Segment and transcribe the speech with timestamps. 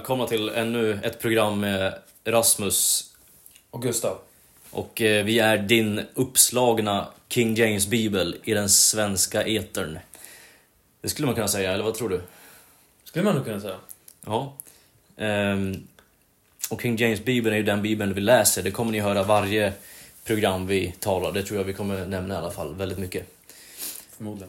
[0.00, 3.10] välkomna till ännu ett program med Rasmus.
[3.70, 4.18] Och Gustav.
[4.70, 9.98] Och eh, vi är din uppslagna King James bibel i den svenska etern.
[11.00, 12.20] Det skulle man kunna säga, eller vad tror du?
[13.04, 13.76] Skulle man nog kunna säga.
[14.26, 14.52] Ja.
[15.16, 15.86] Ehm,
[16.70, 18.62] och King James bibeln är ju den bibeln vi läser.
[18.62, 19.72] Det kommer ni höra varje
[20.24, 21.32] program vi talar.
[21.32, 23.26] Det tror jag vi kommer nämna i alla fall väldigt mycket.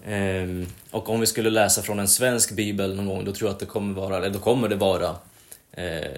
[0.05, 3.53] Ehm, och om vi skulle läsa från en svensk bibel någon gång, då tror jag
[3.53, 5.15] att det kommer vara, eller då kommer det vara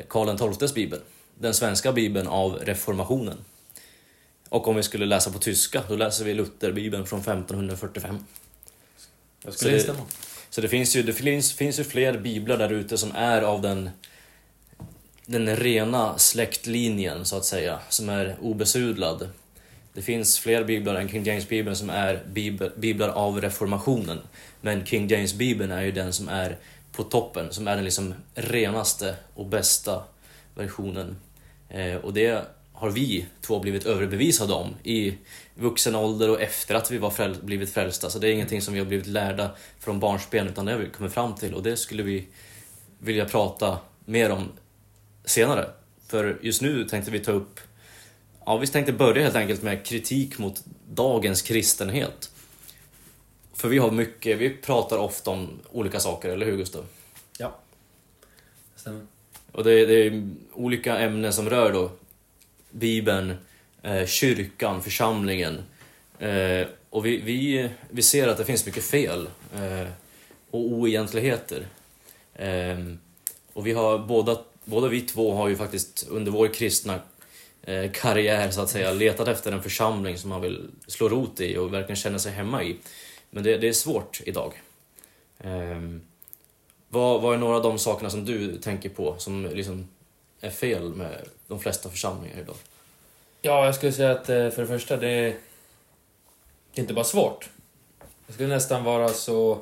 [0.07, 0.99] Karl XIIs bibel.
[1.39, 3.37] Den svenska bibeln av reformationen.
[4.49, 8.25] Och om vi skulle läsa på tyska, då läser vi Lutherbibeln från 1545.
[9.43, 9.99] Jag Så skulle det- instämma.
[10.49, 13.61] Så det finns ju, det finns, finns ju fler biblar där ute som är av
[13.61, 13.89] den,
[15.25, 19.29] den rena släktlinjen, så att säga, som är obesudlad.
[19.93, 22.23] Det finns fler biblar än King James-bibeln som är
[22.77, 24.19] biblar av reformationen.
[24.61, 26.57] Men King James-bibeln är ju den som är
[26.95, 30.03] på toppen, som är den liksom renaste och bästa
[30.55, 31.15] versionen.
[31.69, 35.17] Eh, och det har vi två blivit överbevisade om i
[35.55, 38.09] vuxen ålder och efter att vi var fräl blivit frälsta.
[38.09, 40.89] Så det är ingenting som vi har blivit lärda från barnsben utan det har vi
[40.89, 42.27] kommit fram till och det skulle vi
[42.99, 44.51] vilja prata mer om
[45.25, 45.69] senare.
[46.07, 47.59] För just nu tänkte vi ta upp,
[48.45, 52.32] ja vi tänkte börja helt enkelt med kritik mot dagens kristenhet.
[53.53, 56.85] För vi har mycket, vi pratar ofta om olika saker, eller hur Gustav?
[57.37, 57.59] Ja.
[58.75, 59.01] Stämmer.
[59.51, 61.91] Och det, det är olika ämnen som rör då
[62.71, 63.33] Bibeln,
[63.81, 65.63] eh, kyrkan, församlingen.
[66.19, 69.87] Eh, och vi, vi, vi ser att det finns mycket fel eh,
[70.51, 71.67] och oegentligheter.
[72.35, 72.77] Eh,
[73.53, 76.99] och vi har båda, båda vi två har ju faktiskt under vår kristna
[77.61, 81.57] eh, karriär så att säga letat efter en församling som man vill slå rot i
[81.57, 82.77] och verkligen känna sig hemma i.
[83.33, 84.61] Men det, det är svårt idag.
[85.43, 86.01] Um,
[86.89, 89.87] vad, vad är några av de sakerna som du tänker på som liksom
[90.41, 92.55] är fel med de flesta församlingar idag?
[93.41, 95.35] Ja, jag skulle säga att eh, för det första, det är,
[96.73, 97.49] det är inte bara svårt.
[98.25, 99.61] Jag skulle nästan vara så,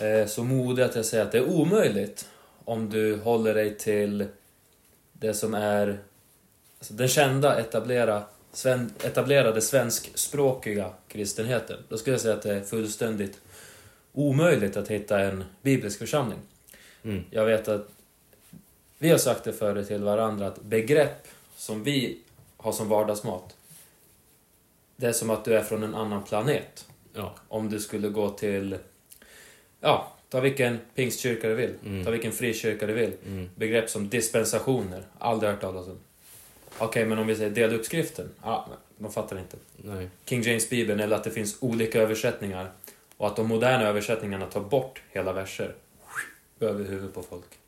[0.00, 2.28] eh, så modig att jag säger att det är omöjligt
[2.64, 4.26] om du håller dig till
[5.12, 5.98] det som är
[6.78, 11.76] alltså den kända etablera, sven, etablerade svenskspråkiga kristenheten.
[11.88, 13.40] Då skulle jag säga att det är fullständigt
[14.12, 16.38] omöjligt att hitta en biblisk församling.
[17.02, 17.24] Mm.
[17.30, 17.88] Jag vet att
[18.98, 22.18] vi har sagt det förut till varandra att begrepp som vi
[22.56, 23.56] har som vardagsmat,
[24.96, 26.88] det är som att du är från en annan planet.
[27.14, 27.34] Ja.
[27.48, 28.78] Om du skulle gå till,
[29.80, 32.04] ja, ta vilken pingstkyrka du vill, Mm.
[32.04, 33.12] ta vilken frikyrka du vill.
[33.26, 33.48] Mm.
[33.56, 35.98] Begrepp som dispensationer, aldrig hört talas om.
[36.78, 39.56] Okej, men om vi säger deluxe-skriften, ja, de fattar inte.
[39.76, 40.08] Nej.
[40.24, 42.72] King James Bibeln, eller att det finns olika översättningar
[43.16, 45.74] och att de moderna översättningarna tar bort hela verser
[46.60, 47.58] över huvudet på folk.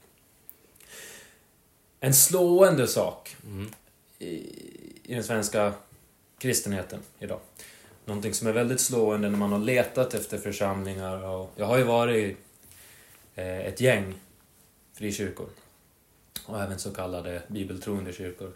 [2.00, 3.70] En slående sak Mm.
[4.18, 4.34] i,
[5.02, 5.72] i den svenska
[6.38, 7.40] kristenheten idag.
[8.04, 11.84] Någonting som är väldigt slående när man har letat efter församlingar och jag har ju
[11.84, 12.36] varit i
[13.34, 14.14] eh, ett gäng
[14.94, 15.48] frikyrkor
[16.46, 18.52] och även så kallade bibeltroende kyrkor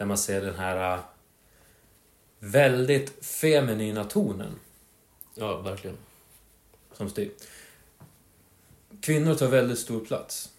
[0.00, 1.00] där man ser den här eh,
[2.38, 4.58] väldigt feminina tonen
[5.34, 5.96] Ja, verkligen.
[6.92, 7.30] som styr.
[9.00, 10.52] Kvinnor tar väldigt stor plats.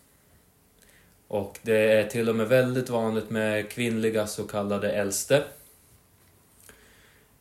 [1.28, 5.44] Och det är till och med väldigt vanligt med kvinnliga så kallade äldste.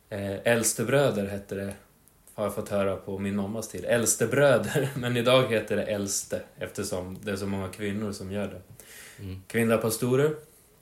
[0.09, 1.73] Eh, äldstebröder hette det,
[2.33, 3.85] har jag fått höra på min mammas tid.
[3.85, 8.61] Äldstebröder, men idag heter det äldste eftersom det är så många kvinnor som gör det.
[9.23, 9.43] Mm.
[9.47, 10.35] Kvinnliga pastorer,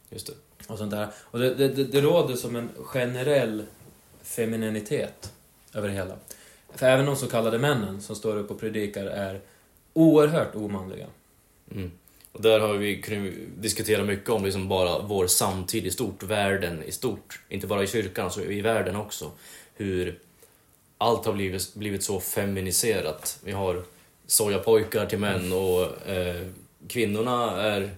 [0.10, 0.34] Just det
[0.68, 1.08] och sånt där.
[1.18, 3.66] Och det, det, det, det råder som en generell
[4.24, 5.34] femininitet
[5.74, 6.16] över det hela.
[6.76, 9.42] För även de så kallade männen som står upp och predikar är
[9.94, 11.08] oerhört omanliga.
[11.72, 11.92] Mm.
[12.32, 16.84] Och där har vi kunnat diskutera mycket om liksom bara vår samtid i stort, världen
[16.84, 17.42] i stort.
[17.50, 19.32] Inte bara i kyrkan, utan i världen också.
[19.76, 20.20] Hur
[20.98, 23.40] allt har blivit, blivit så feminiserat.
[23.44, 23.84] Vi har
[24.28, 26.46] sojapojkar till män och eh,
[26.88, 27.90] kvinnorna är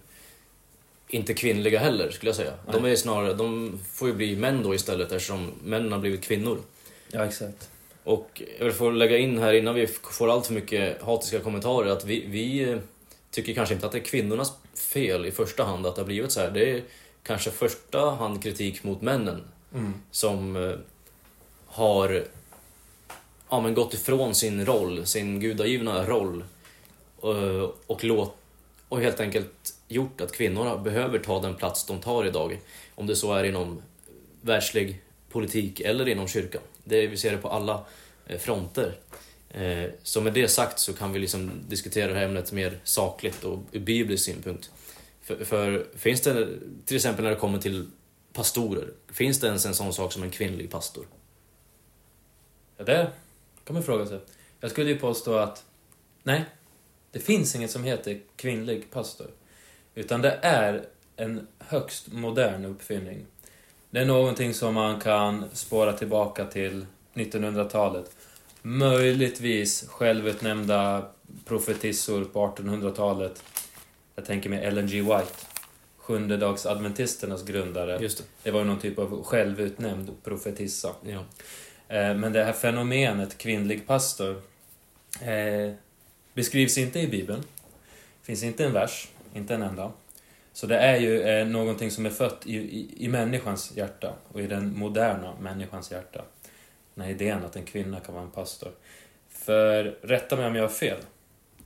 [1.14, 2.54] inte kvinnliga heller, skulle jag säga.
[2.72, 6.58] De, är snarare, de får ju bli män då istället eftersom männen har blivit kvinnor.
[7.12, 7.70] Ja, exakt.
[8.04, 11.90] Och jag vill få lägga in här innan vi får allt för mycket hatiska kommentarer
[11.92, 12.78] att vi, vi eh,
[13.32, 16.32] tycker kanske inte att det är kvinnornas fel i första hand att det har blivit
[16.32, 16.52] så här.
[16.52, 16.84] Det är
[17.24, 19.44] kanske första hand kritik mot männen
[19.74, 19.94] Mm.
[20.12, 20.76] som eh,
[21.66, 22.24] har
[23.50, 26.44] ja, men gått ifrån sin roll, sin gudagivna roll
[27.24, 28.36] eh, och, låt,
[28.90, 32.60] och helt enkelt gjort att kvinnorna behöver ta den plats de tar idag.
[32.96, 33.82] Om det så är inom
[34.42, 36.62] världslig politik eller inom kyrkan.
[36.84, 37.86] Det, vi ser det på alla
[38.26, 38.98] eh, fronter.
[39.50, 43.44] Eh, så med det sagt så kan vi liksom diskutera det här ämnet mer sakligt
[43.44, 44.72] och ur biblisk synpunkt.
[45.22, 46.48] För, för finns det,
[46.86, 47.88] till exempel när det kommer till
[48.34, 51.06] pastorer, finns det ens en sån sak som en kvinnlig pastor?
[52.78, 53.12] Ja, det
[53.64, 54.20] kan man fråga sig.
[54.60, 55.64] Jag skulle ju påstå att
[56.24, 56.46] nej,
[57.12, 59.28] det finns inget som heter kvinnlig pastor.
[59.96, 60.86] Utan det är
[61.16, 63.26] en högst modern uppfinning.
[63.90, 68.16] Det är någonting som man kan spåra tillbaka till 1900-talet.
[68.62, 71.06] Möjligtvis självutnämnda
[71.46, 73.44] profetissor på 1800-talet.
[74.16, 75.02] Jag tänker mig Ellen G.
[75.02, 75.34] White,
[75.98, 77.98] sjundedagsadventisternas grundare.
[78.02, 78.24] Just det.
[78.44, 80.96] Det var någon typ av självutnämnd profetissa.
[81.02, 81.24] Ja.
[81.88, 84.42] Eh, Men det här fenomenet kvinnlig pastor
[85.22, 85.74] eh,
[86.34, 87.44] beskrivs inte i Bibeln.
[88.24, 89.92] finns inte en vers, inte en enda.
[90.54, 94.42] Så det är ju eh, någonting som är fött i, i, i människans hjärta och
[94.42, 96.22] i den moderna människans hjärta.
[96.96, 98.72] Den här idén att en kvinna kan vara en pastor.
[99.30, 100.98] För, rätta mig om jag har fel,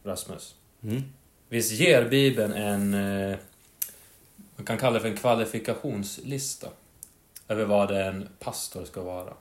[0.03, 0.56] Rasmus.
[0.83, 1.03] Mm.
[1.50, 3.38] Visst ger Bibeln en, eh,
[4.56, 6.67] man kan kalla det för en kvalifikationslista
[7.47, 9.33] över vad en pastor ska vara?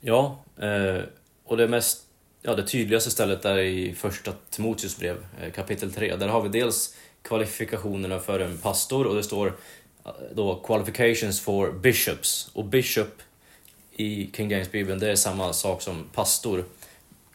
[0.00, 1.02] Ja, eh,
[1.44, 2.06] och det mest
[2.42, 6.16] ja, det tydligaste stället är i första Timoteus brev, eh, kapitel 3.
[6.16, 9.46] Där har vi dels kvalifikationerna för en pastor och det står
[10.06, 12.50] eh, då qualifications for bishops.
[12.52, 13.22] Och bishop
[13.92, 16.64] i King James-bibeln, det är samma sak som pastor.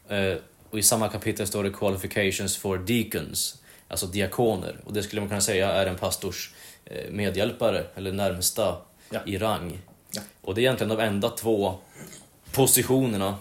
[0.09, 0.33] Eh,
[0.69, 4.75] och i samma kapitel står det qualifications for deacons, alltså diakoner.
[4.85, 6.53] Och det skulle man kunna säga är en pastors
[6.85, 8.77] eh, medhjälpare, eller närmsta
[9.09, 9.19] Ja.
[9.25, 9.79] i rang.
[10.11, 10.21] Ja.
[10.41, 11.75] Och det är egentligen de enda två
[12.51, 13.35] positionerna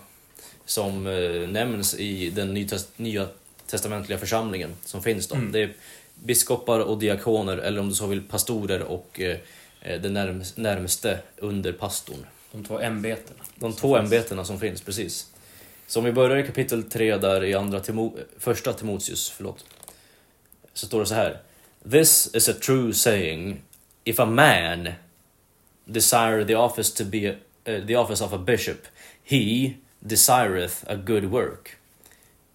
[0.64, 1.04] som
[1.52, 2.66] nämns i den
[2.96, 3.28] nya
[3.66, 5.34] testamentliga församlingen som finns då.
[5.34, 5.52] Mm.
[5.52, 5.72] Det är
[6.14, 9.38] biskopar och diakoner, eller om du så vill pastorer och eh,
[9.80, 12.26] eh, den närm- närmste under pastorn.
[12.52, 13.40] De två ämbetena.
[13.56, 14.04] De två finns.
[14.12, 15.26] ämbetena som finns, precis.
[15.86, 19.64] Så om vi börjar i kapitel 3 där i andra Timo- första Timoteus, förlåt.
[20.74, 21.40] Så står det så här.
[21.90, 23.62] This is a true saying.
[24.04, 24.88] If a man
[25.84, 27.36] desire the office to be
[27.68, 28.78] uh, the office of a bishop,
[29.24, 31.76] he desireth a good work.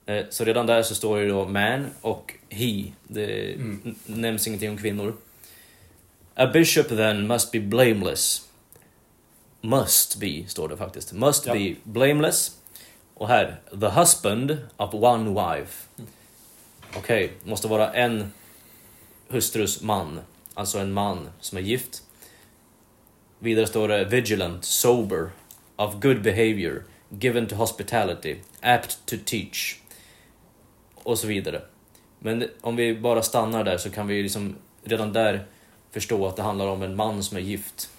[0.10, 2.84] Eh, Så redan där så står det då man och he.
[3.08, 3.96] Det Mm.
[4.06, 5.16] nämns ingenting om kvinnor.
[6.36, 8.46] A bishop then must be blameless.
[9.62, 11.14] Must be, står det faktiskt.
[11.14, 11.54] Must Ja.
[11.54, 12.58] be blameless.
[13.14, 15.88] Och här, the husband of one wife.
[16.98, 18.32] Okej, måste vara en
[19.28, 20.20] hustrus man.
[20.54, 22.04] Alltså en man som är gift.
[23.40, 25.30] Vidare står det vigilant, sober,
[25.76, 29.79] of good behavior, given to hospitality, apt to teach.
[31.10, 31.62] Och så vidare.
[32.20, 35.46] Men om vi bara stannar där så kan vi liksom redan där
[35.92, 37.90] förstå att det handlar om en man som är gift.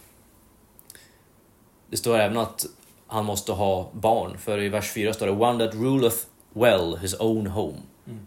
[1.89, 2.67] Det står även att
[3.07, 6.17] han måste ha barn, för i vers 4 står det One that ruleth
[6.53, 8.27] well his own home, Mm.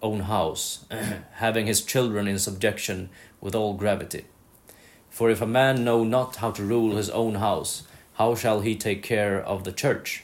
[0.00, 0.80] own house,
[1.32, 3.08] having his children in subjection
[3.40, 4.24] with all gravity.
[5.10, 8.74] For if a man know not how to rule his own house, how shall he
[8.74, 10.22] take care of the church?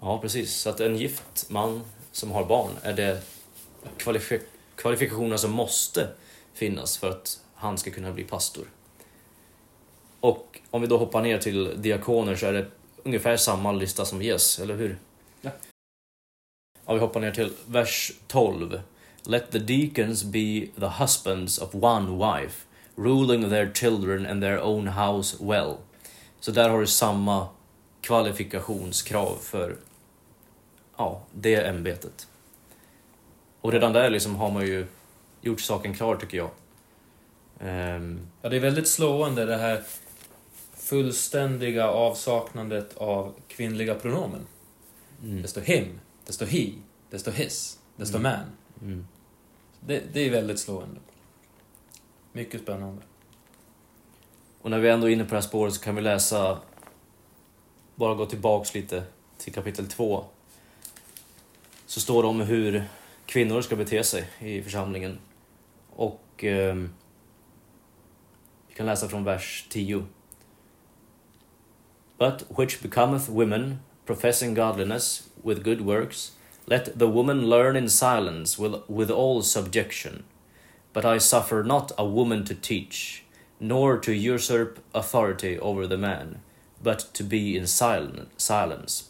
[0.00, 0.54] Ja, precis.
[0.54, 1.82] Så att en gift man
[2.18, 3.22] som har barn, är det
[3.98, 4.42] kvalif-
[4.76, 6.08] kvalifikationer som måste
[6.54, 8.64] finnas för att han ska kunna bli pastor.
[10.20, 12.66] Och om vi då hoppar ner till diakoner så är det
[13.02, 14.98] ungefär samma lista som ges, eller hur?
[15.40, 15.50] Ja.
[16.86, 18.80] Ja, vi hoppar ner till vers 12.
[19.22, 24.88] Let the deacons be the husbands of one wife, ruling their children and their own
[24.88, 25.74] house well.
[26.40, 27.48] Så där har du samma
[28.00, 29.76] kvalifikationskrav för
[30.98, 32.28] ja, det ämbetet.
[33.60, 34.86] Och redan där liksom har man ju
[35.40, 36.50] gjort saken klar tycker jag.
[37.60, 39.82] Ehm, Ja, det är väldigt slående det här
[40.76, 44.46] fullständiga avsaknadet av kvinnliga pronomen.
[45.22, 46.72] mm, Det står him, det står he,
[47.10, 48.32] det står his, det står Mm.
[48.32, 48.46] man.
[48.82, 49.06] mm.
[49.80, 51.00] Det, det är väldigt slående.
[52.32, 53.02] Mycket spännande.
[54.62, 56.58] Och när vi ändå är inne på det här spåret så kan vi läsa,
[57.94, 59.02] bara gå tillbaks lite
[59.38, 60.24] till kapitel 2.
[61.88, 62.84] Så står det om hur
[63.26, 65.18] kvinnor ska bete sig i församlingen.
[65.90, 66.74] Och eh,
[68.68, 70.04] vi kan läsa från vers 10.
[72.18, 76.32] But which becometh women, professing godliness with good works,
[76.66, 80.24] let the woman learn in silence with, with all subjection.
[80.92, 83.24] But I suffer not a woman to teach,
[83.58, 86.40] nor to usurp authority over the man,
[86.82, 89.04] but to be in silent, silence.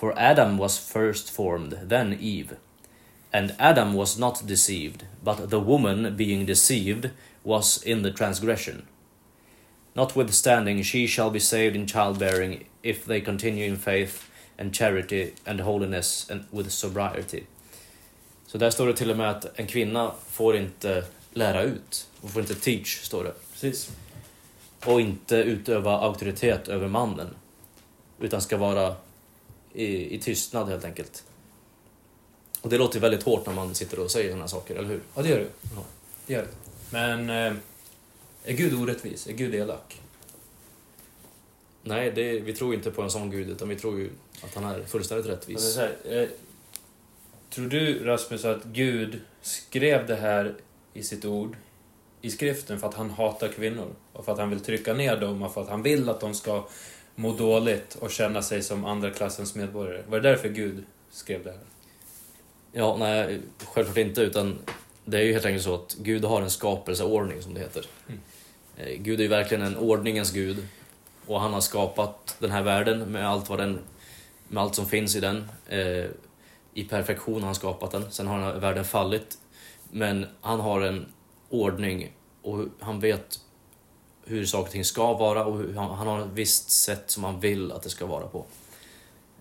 [0.00, 2.56] For Adam was first formed, then Eve.
[3.34, 7.10] And Adam was not deceived, but the woman, being deceived,
[7.44, 8.86] was in the transgression.
[9.94, 14.26] Notwithstanding, she shall be saved in childbearing if they continue in faith
[14.58, 17.44] and charity and holiness and with sobriety.
[18.46, 22.06] Så där står det till och med att en kvinna får inte lära ut.
[22.20, 23.32] Hon får inte teach, står det.
[23.52, 23.90] Precis.
[24.84, 27.34] Och inte utöva auktoritet över mannen.
[28.20, 28.96] Utan ska vara
[29.72, 31.24] i, i tystnad helt enkelt.
[32.60, 35.00] Och det låter väldigt hårt när man sitter och säger sådana saker, eller hur?
[35.14, 35.48] Ja, det gör du.
[35.76, 35.84] Ja.
[36.26, 36.48] Det gör du.
[36.90, 37.58] Men eh,
[38.44, 39.26] är Gud orättvis?
[39.26, 40.00] Är Gud elak?
[41.82, 44.10] Nej, det, vi tror inte på en sån gud, utan vi tror ju
[44.44, 45.74] att han är fullständigt rättvis.
[45.74, 46.28] så här, eh,
[47.50, 50.54] tror du, Rasmus, att Gud skrev det här
[50.94, 51.56] i sitt ord,
[52.20, 53.88] i skriften, för att han hatar kvinnor?
[54.12, 56.34] Och för att han vill trycka ner dem och för att han vill att de
[56.34, 56.68] ska
[57.20, 60.02] må dåligt och känna sig som andra klassens medborgare?
[60.08, 61.60] Var det därför Gud skrev det här?
[62.72, 64.58] Ja, nej, självklart inte, utan
[65.04, 67.86] det är ju helt enkelt så att Gud har en skapelseordning, som det heter.
[68.08, 68.20] Mm.
[68.76, 70.66] Eh, Gud är ju verkligen en ordningens gud.
[71.26, 73.78] Och han har skapat den här världen med allt, vad den,
[74.48, 75.48] med allt som finns i den.
[75.68, 76.04] Eh,
[76.74, 78.10] I perfektion har han skapat den.
[78.10, 79.38] Sen har den världen fallit.
[79.90, 81.06] Men han har en
[81.48, 82.12] ordning
[82.42, 83.40] och han vet
[84.30, 87.24] hur saker och ting ska vara och hur, han, han har ett visst sätt som
[87.24, 88.44] han vill att det ska vara på.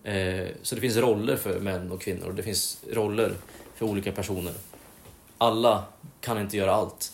[0.03, 2.33] Eh, så det finns roller för män och kvinnor.
[2.35, 3.33] Det finns roller
[3.75, 4.53] för olika personer.
[5.37, 5.83] Alla
[6.21, 7.11] kan inte göra allt.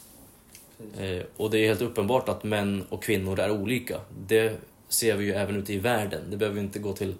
[0.98, 4.00] Eh, och det är helt uppenbart att män och kvinnor är olika.
[4.27, 6.22] Det ser vi ju även ute i världen.
[6.29, 7.15] Det behöver vi inte gå till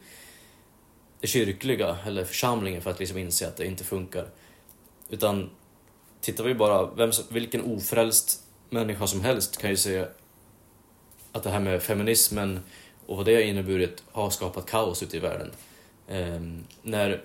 [1.20, 4.28] det kyrkliga eller församlingen för att liksom inse att det inte funkar.
[5.10, 5.50] Utan
[6.22, 10.06] tittar vi bara, vem, vilken ofrälst människa som helst kan ju se
[11.36, 12.60] att det här med feminismen
[13.06, 15.52] och vad det har inneburit har skapat kaos ute i världen.
[16.08, 17.22] Ehm, när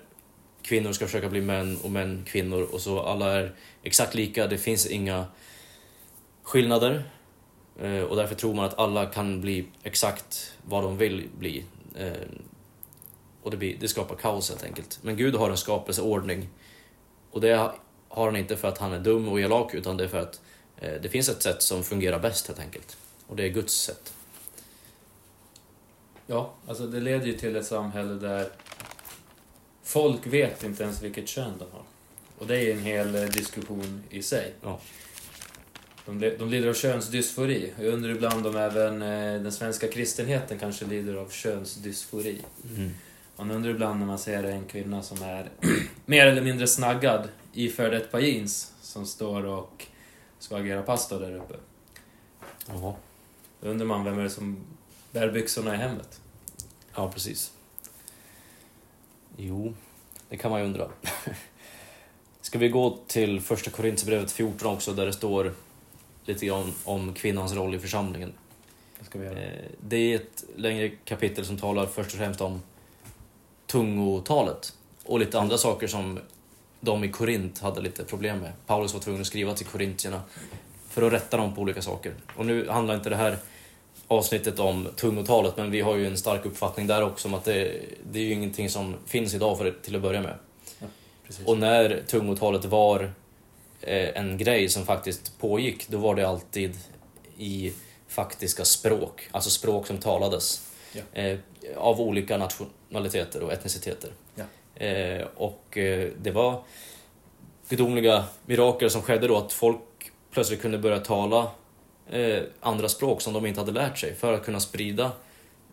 [0.61, 4.57] kvinnor ska försöka bli män och män kvinnor och så alla är exakt lika, det
[4.57, 5.25] finns inga
[6.43, 7.03] skillnader.
[7.81, 11.65] Eh, och därför tror man att alla kan bli exakt vad de vill bli.
[11.95, 12.11] Eh,
[13.43, 14.99] och det, blir, det skapar kaos helt enkelt.
[15.01, 16.49] Men Gud har en skapelseordning.
[17.31, 17.71] Och det
[18.07, 20.41] har han inte för att han är dum och elak, utan det är för att
[20.77, 22.97] eh, det finns ett sätt som fungerar bäst helt enkelt.
[23.31, 24.13] Och det är Guds sätt.
[26.27, 28.49] Ja, alltså det leder ju till ett samhälle där
[29.83, 31.83] folk vet inte ens vilket kön de har.
[32.37, 34.53] Och det är en hel eh, diskussion i sig.
[34.61, 34.79] Ja.
[36.05, 37.73] De, de lider av könsdysfori.
[37.77, 42.41] Jag undrar ibland om även eh, den svenska kristenheten kanske lider av könsdysfori.
[43.35, 45.49] Man undrar ibland när man ser en kvinna som är
[46.05, 49.85] mer eller mindre snaggad iförd ett par jeans som står och
[50.39, 51.55] ska agera pastor där uppe.
[52.67, 52.95] Jaha.
[53.61, 54.57] Då undrar man vem är det som
[55.11, 56.21] bär byxorna i hemmet?
[56.95, 57.51] Ja, precis.
[59.37, 59.73] Jo,
[60.29, 60.89] det kan man ju undra.
[62.41, 65.53] Ska vi gå till första Korinthierbrevet 14 också, där det står
[66.25, 68.33] lite grann om kvinnans roll i församlingen.
[68.99, 69.39] Det ska vi göra.
[69.41, 72.61] Eh, Det är ett längre kapitel som talar först och främst om
[73.67, 76.19] tungotalet och lite andra saker som
[76.79, 78.53] de i Korint hade lite problem med.
[78.65, 80.21] Paulus var tvungen att skriva till korintierna
[80.91, 82.13] för att rätta dem på olika saker.
[82.35, 83.37] Och nu handlar inte det här
[84.07, 87.81] avsnittet om tungotalet, men vi har ju en stark uppfattning där också om att det,
[88.11, 90.35] det är ju ingenting som finns idag för till att börja med.
[91.27, 91.47] Precis.
[91.47, 93.11] Och när tungotalet var
[93.81, 96.77] eh, en grej som faktiskt pågick, då var det alltid
[97.37, 97.73] i
[98.07, 101.21] faktiska språk, alltså språk som talades Ja.
[101.21, 101.37] eh,
[101.77, 104.09] av olika nationaliteter och etniciteter.
[104.35, 104.43] Ja.
[104.85, 106.63] Eh, och eh, det var
[107.69, 109.77] gudomliga mirakel som skedde då, att folk
[110.31, 111.51] plötsligt kunde börja tala
[112.09, 115.11] eh, andra språk som de inte hade lärt sig för att kunna sprida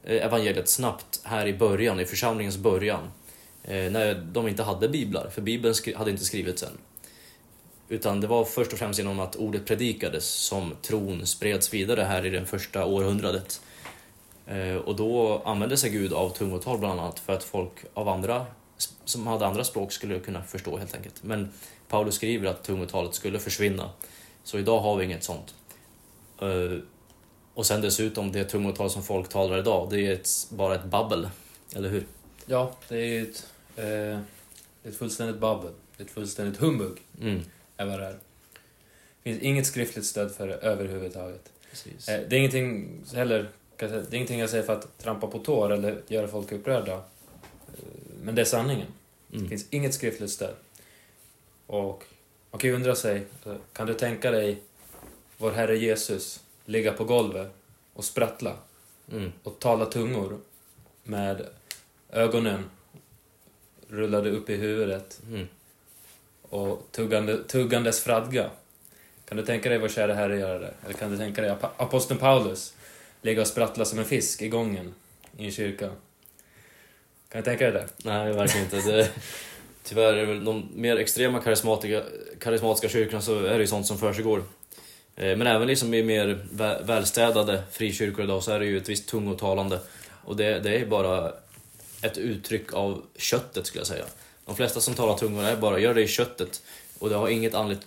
[0.05, 3.11] eh, evangeliet snabbt här i början, i församlingens början.
[3.65, 6.79] Eh, när de inte hade biblar, för bibeln skri- hade inte skrivits än.
[7.89, 12.27] Utan det var först och främst genom att ordet predikades som tron spreds vidare här
[12.27, 13.61] i det första århundradet.
[14.47, 18.47] Eh, och då använde sig Gud av tungotal bland annat för att folk av andra,
[19.05, 21.23] som hade andra språk skulle kunna förstå helt enkelt.
[21.23, 21.53] Men
[21.89, 23.91] Paulus skriver att tungotalet skulle försvinna.
[24.49, 25.55] Så idag har vi inget sånt.
[26.41, 26.79] Eh,
[27.55, 31.29] och sen dessutom, det tungotal som folk talar idag, det är ett, bara ett babbel.
[31.77, 32.07] Eller hur?
[32.47, 34.21] Ja, det är ett, eh,
[34.91, 35.73] ett fullständigt babbel.
[35.99, 37.41] Ett fullständigt humbug Mm.
[37.77, 38.13] är vad det är.
[38.13, 38.19] Det
[39.31, 41.53] finns inget skriftligt stöd för det överhuvudtaget.
[41.71, 42.09] Precis.
[42.09, 45.73] Eh, det är ingenting heller, det är ingenting jag säger för att trampa på tår
[45.73, 46.95] eller göra folk upprörda.
[46.95, 47.03] Eh,
[48.23, 48.87] Men det är sanningen.
[49.29, 49.49] Det Mm.
[49.49, 50.55] finns inget skriftligt stöd.
[51.67, 52.05] Och
[52.51, 53.27] man kan ju undra sig,
[53.73, 54.63] kan du tänka dig
[55.37, 57.53] vår Herre Jesus ligga på golvet
[57.95, 58.57] och sprattla
[59.13, 59.33] Mm.
[59.43, 60.39] och tala tungor
[61.03, 61.47] med
[62.11, 62.65] ögonen
[63.89, 65.47] rullade upp i huvudet Mm.
[66.43, 68.51] och tuggande, tuggandes fradga.
[69.29, 70.75] Kan du tänka dig vår kära Herre göra det?
[70.85, 72.75] Eller kan du tänka dig ap- aposteln Paulus
[73.23, 74.95] ligga och sprattla som en fisk i gången
[75.37, 75.87] i en kyrka?
[77.29, 77.89] Kan du tänka dig det?
[78.05, 78.81] Nej, verkligen inte.
[78.93, 79.11] Det,
[79.89, 82.03] Tyvärr är det väl de mer extrema karismatiska,
[82.41, 84.39] karismatiska kyrkorna så är det ju sånt som försiggår.
[85.17, 88.89] Eh, Men även liksom i mer vä- välstädade frikyrkor idag så är det ju ett
[88.89, 89.81] visst tungotalande.
[90.25, 91.33] Och det, det är bara
[92.03, 94.05] ett uttryck av köttet skulle jag säga.
[94.47, 96.63] De flesta som talar tungor är bara, gör det i köttet.
[96.99, 97.87] Och det har inget andligt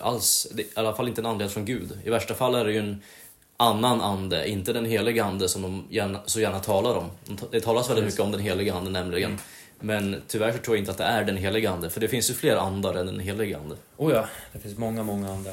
[0.00, 1.98] alls, det, i alla fall inte en andlighet från Gud.
[2.04, 3.02] I värsta fall är det ju en
[3.56, 7.10] annan ande, inte den heliga ande som de gärna, så gärna talar om.
[7.50, 9.38] Det talas väldigt mycket om den heliga ande nämligen.
[9.80, 12.30] Men tyvärr så tror jag inte att det är den heliga ande, för det finns
[12.30, 13.76] ju fler andar än den heliga ande.
[13.96, 15.52] Oh ja, det finns många, många andra.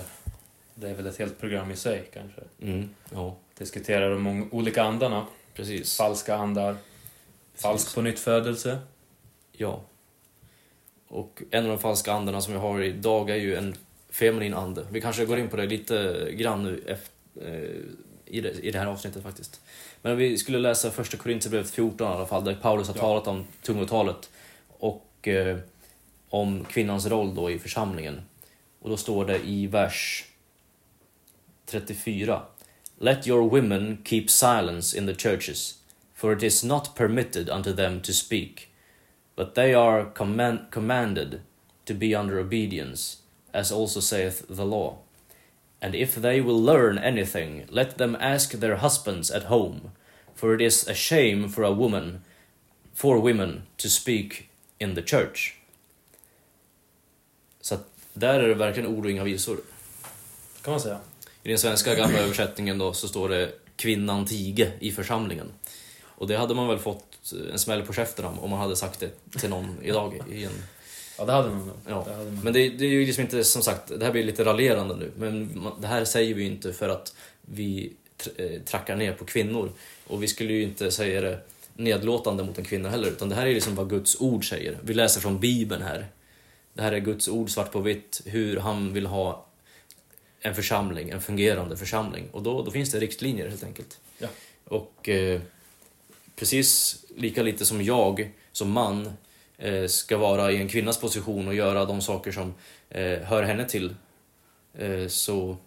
[0.76, 2.42] Det är väl ett helt program i sig kanske.
[2.62, 5.26] Mm, ja, Diskuterar de olika andarna.
[5.54, 5.98] precis.
[5.98, 6.76] Falska andar.
[7.56, 8.80] Falsk på nyttfödelse.
[9.52, 9.82] Ja.
[11.08, 13.76] Och en av de falska andarna som vi har idag är ju en
[14.10, 14.86] feminin ande.
[14.92, 17.12] Vi kanske går in på det lite grann nu efter,
[17.48, 19.62] eh, i det här avsnittet faktiskt.
[20.02, 23.02] Men vi skulle läsa första Korinthierbrevet 14 i alla fall, där Paulus har Ja.
[23.02, 24.30] talat om tungotalet
[24.68, 25.58] och eh,
[26.30, 28.22] om kvinnans roll då i församlingen.
[28.82, 30.26] Och då står det i vers
[31.66, 32.42] 34.
[33.00, 35.76] Let your women keep silence in the churches,
[36.16, 38.68] for it is not permitted unto them to speak,
[39.36, 41.42] but they are command, commanded
[41.86, 43.18] to be under obedience,
[43.52, 44.98] as also saith the law.
[45.82, 49.92] And if they will learn anything, let them ask their husbands at home,
[50.36, 52.22] for it is a shame for a woman,
[52.94, 55.56] for women to speak in the church.
[57.62, 59.58] Så att där är det verkligen ord och inga visor.
[60.62, 61.00] Kan man säga.
[61.44, 65.52] I den svenska gamla översättningen då så står det kvinnan tige i församlingen.
[66.04, 69.00] Och det hade man väl fått en smäll på käften om, om man hade sagt
[69.00, 70.24] det till någon idag.
[70.32, 70.64] I en,
[71.22, 71.76] Ja, det hade man nog.
[71.88, 72.40] Ja, Det man.
[72.44, 75.12] men det, det är ju liksom inte, som sagt, det här blir lite raljerande nu.
[75.18, 77.94] Men det här säger vi ju inte för att vi
[78.38, 79.72] eh, trackar ner på kvinnor.
[80.08, 81.40] Och vi skulle ju inte säga det
[81.74, 84.78] nedlåtande mot en kvinna heller, utan det här är liksom vad Guds ord säger.
[84.84, 86.08] Vi läser från Bibeln här.
[86.74, 89.46] Det här är Guds ord svart på vitt, hur han vill ha
[90.40, 92.28] en församling, en fungerande församling.
[92.32, 94.00] Och då, då finns det riktlinjer helt enkelt.
[94.18, 94.28] Ja.
[94.66, 95.42] Och eh,
[96.36, 99.14] precis lika lite som jag som man
[99.88, 102.54] ska vara i en kvinnas position och göra de saker som
[102.90, 103.96] eh, hör henne till.
[104.74, 105.58] Eh, så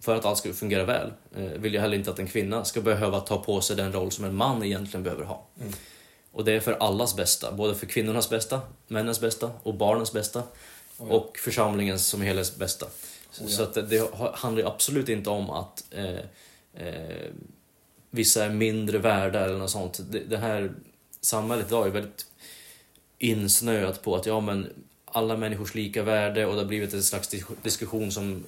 [0.00, 2.80] för att allt ska fungera väl eh, vill jag heller inte att en kvinna ska
[2.80, 5.46] behöva ta på sig den roll som en man egentligen behöver ha.
[5.60, 5.72] Mm.
[6.32, 10.42] Och det är för allas bästa, både för kvinnornas bästa, männens bästa och barnens bästa
[10.98, 11.14] Oh, ja.
[11.14, 12.86] och församlingens som helhets bästa.
[13.30, 13.56] Så, Oh ja.
[13.56, 16.18] så att det, det ha- handlar absolut inte om att eh,
[16.86, 17.30] eh,
[18.10, 20.00] vissa är mindre värda eller något sånt.
[20.10, 20.72] Det, det här
[21.20, 22.26] samhället idag är väldigt
[23.18, 24.72] insnöat på att ja men
[25.04, 28.44] alla människors lika värde och det har blivit en slags dis- diskussion som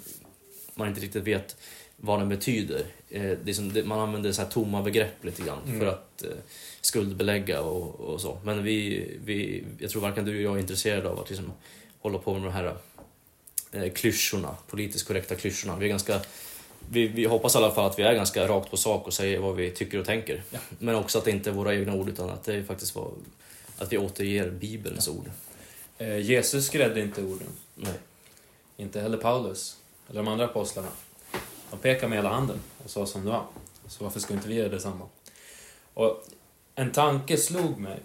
[0.74, 1.57] man inte riktigt vet
[1.96, 2.85] vad den betyder.
[3.11, 5.78] Eh, det som, man använder så här tomma begrepp lite grann Mm.
[5.81, 6.31] för att eh,
[6.81, 8.38] skuldbelägga och, och så.
[8.44, 11.52] Men vi, vi, jag tror varken du och jag är intresserade av att liksom
[12.00, 12.74] hålla på med de här
[13.72, 15.76] eh, klyschorna, politiskt korrekta klyschorna.
[15.76, 16.20] Vi, är ganska,
[16.90, 19.38] vi, vi hoppas i alla fall att vi är ganska rakt på sak och säger
[19.38, 20.42] vad vi tycker och tänker.
[20.50, 20.59] Ja.
[20.78, 23.12] Men också att det inte är våra egna ord utan att det är faktiskt vad,
[23.78, 25.30] att vi återger Bibelns ord.
[25.98, 27.48] Eh, Jesus skrädde inte orden.
[27.74, 27.94] Nej.
[28.76, 29.76] Inte heller Paulus.
[30.08, 30.88] Eller de andra apostlarna.
[31.70, 33.46] De pekade med hela handen och sa som det var.
[33.88, 35.08] Så varför skulle inte vi göra detsamma?
[35.94, 36.24] Och
[36.74, 37.98] en tanke slog mig.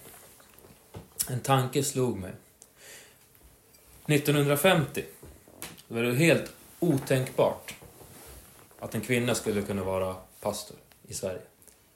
[1.29, 2.31] En tanke slog mig.
[4.05, 5.03] 1950
[5.87, 7.75] då var det helt otänkbart
[8.79, 11.41] att en kvinna skulle kunna vara pastor i Sverige.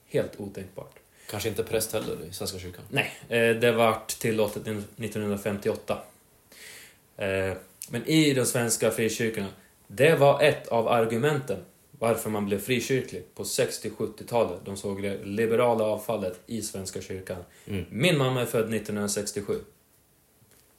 [0.06, 0.97] Helt otänkbart.
[1.30, 2.84] Kanske inte präst heller i Svenska kyrkan.
[2.88, 5.98] Nej, eh, det vart tillåtet 1958.
[7.16, 7.52] Eh,
[7.90, 9.48] Men i de svenska frikyrkorna,
[9.86, 11.64] det var ett av argumenten
[11.98, 14.60] varför man blev frikyrklig på 60-70-talet.
[14.64, 17.44] De såg det liberala avfallet i Svenska kyrkan.
[17.66, 17.84] Mm.
[17.90, 19.60] Min mamma är född 1967.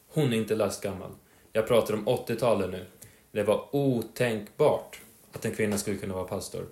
[0.08, 1.12] Hon är inte lastgammal.
[1.54, 2.86] Jag pratar om 80-talet nu.
[3.32, 6.66] Det var otänkbart att en kvinna skulle kunna vara pastor.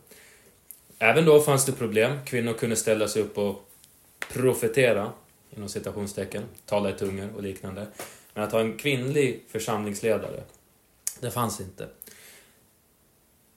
[0.99, 2.19] Även då fanns det problem.
[2.25, 3.69] Kvinnor kunde ställa sig upp och
[4.33, 5.11] profetera,
[5.49, 7.87] inom citationstecken, tala i tungor och liknande.
[8.33, 10.43] Men att ha en kvinnlig församlingsledare,
[11.19, 11.87] det fanns inte.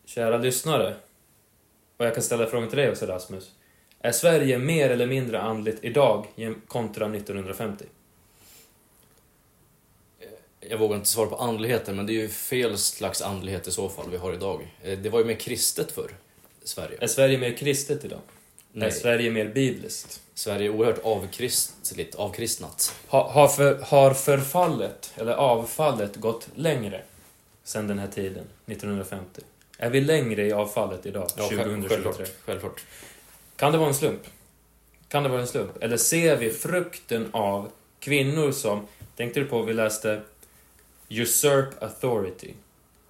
[0.04, 0.94] Kära lyssnare,
[1.96, 3.50] och jag kan ställa frågan till dig också Rasmus.
[4.00, 6.26] Är Sverige mer eller mindre andligt idag
[6.66, 7.84] kontra 1950?
[10.60, 13.88] Jag vågar inte svara på andligheten, men det är ju fel slags andlighet i så
[13.88, 14.74] fall vi har idag.
[14.82, 16.10] Eh, det var ju mer kristet förr,
[16.70, 16.98] Sverige.
[17.00, 18.18] Är Sverige mer kristet idag?
[18.18, 20.20] Är Nej, Sverige mer bibliskt?
[20.34, 22.94] Sverige är oerhört avkristligt, avkristnat.
[23.08, 27.02] Ha, har, för, har förfallet, eller avfallet, gått längre
[27.64, 29.40] sen den här tiden, 1950?
[29.78, 31.88] Är vi längre i avfallet idag, Ja, själv- 2023?
[32.02, 32.32] självklart.
[32.44, 32.84] självklart.
[33.56, 34.22] Kan det vara en slump?
[35.08, 35.82] Kan det vara en slump?
[35.82, 40.20] Eller ser vi frukten av kvinnor som Tänkte du på, vi läste
[41.08, 42.54] usurp authority.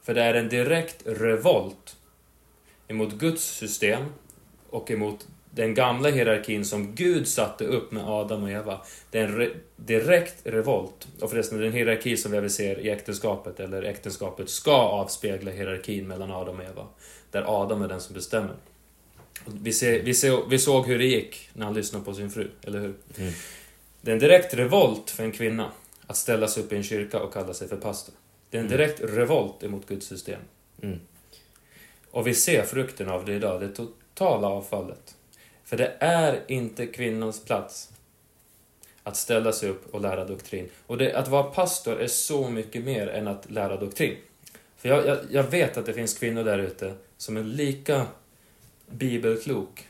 [0.03, 1.97] För det är en direkt revolt
[2.91, 4.05] emot Guds system
[4.71, 8.81] och emot den gamla hierarkin som Gud satte upp med Adam och Eva.
[9.11, 11.09] Det är en re direkt revolt.
[11.21, 15.51] Och förresten, det är en hierarki som vi ser i äktenskapet, eller äktenskapet ska avspegla
[15.51, 16.87] hierarkin mellan Adam och Eva.
[17.31, 18.55] Där Adam är den som bestämmer.
[19.47, 22.49] Vi, ser, vi, ser, vi såg hur det gick när han lyssnade på sin fru,
[22.63, 22.95] eller hur?
[23.19, 23.33] Mm.
[24.01, 25.71] Det är en direkt revolt för en kvinna
[26.07, 28.15] att ställa sig upp i en kyrka och kalla sig för pastor.
[28.51, 28.79] Det är en Mm.
[28.79, 30.41] direkt revolt emot Guds system.
[30.83, 31.01] Mm.
[32.11, 35.17] Och vi ser frukten av det idag, det totala avfallet.
[35.65, 37.91] För det är inte kvinnans plats
[39.03, 40.69] att ställa sig upp och lära doktrin.
[40.87, 44.17] Och det, att vara pastor är så mycket mer än att lära doktrin.
[44.77, 48.07] För jag, jag, jag vet att det finns kvinnor där ute som är lika
[48.87, 49.89] bibelklok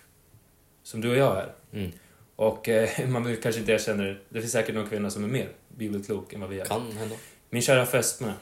[0.83, 1.52] som du och jag är.
[1.72, 1.92] Mm.
[2.37, 4.16] Och eh, man vill kanske inte erkänna det.
[4.28, 6.64] Det finns säkert någon kvinna som är mer bibelklok än vad vi är.
[6.64, 7.16] Kan hända.
[7.50, 8.33] Min kära fästmö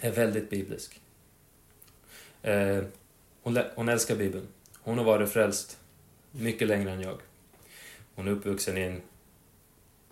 [0.00, 1.00] är väldigt biblisk.
[2.44, 2.84] Eh,
[3.42, 4.46] hon, hon älskar Bibeln.
[4.82, 5.78] Hon har varit frälst
[6.30, 7.18] mycket längre än jag.
[8.14, 9.02] Hon är uppvuxen i en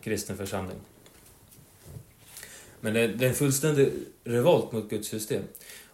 [0.00, 0.76] kristen församling.
[2.80, 3.92] Men det, det är en fullständig
[4.24, 5.42] revolt mot Guds system.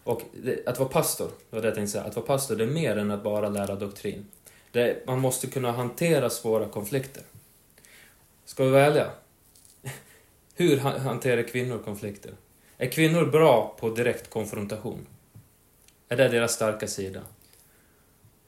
[0.03, 2.63] Och det, att vara pastor, det var det jag tänkte säga, att vara pastor det
[2.63, 4.25] är mer än att bara lära doktrin.
[4.71, 7.23] Det, man måste kunna hantera svåra konflikter.
[8.45, 9.11] Ska vi vara ärliga?
[10.55, 12.31] Hur hanterar kvinnor konflikter?
[12.77, 15.05] Är kvinnor bra på direkt konfrontation?
[16.09, 17.21] Är det deras starka sida?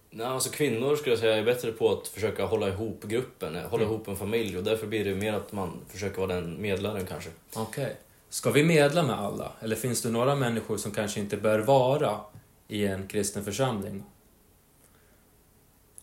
[0.09, 3.61] Nej, alltså kvinnor skulle jag säga är bättre på att försöka hålla ihop gruppen, eh,
[3.61, 3.93] hålla Mm.
[3.95, 7.29] ihop en familj och därför blir det mer att man försöker vara den medlaren kanske.
[7.53, 7.95] Okej.
[8.29, 9.51] Ska vi medla med alla?
[9.59, 12.19] Eller finns det några människor som kanske inte bör vara
[12.67, 14.03] i en kristen församling?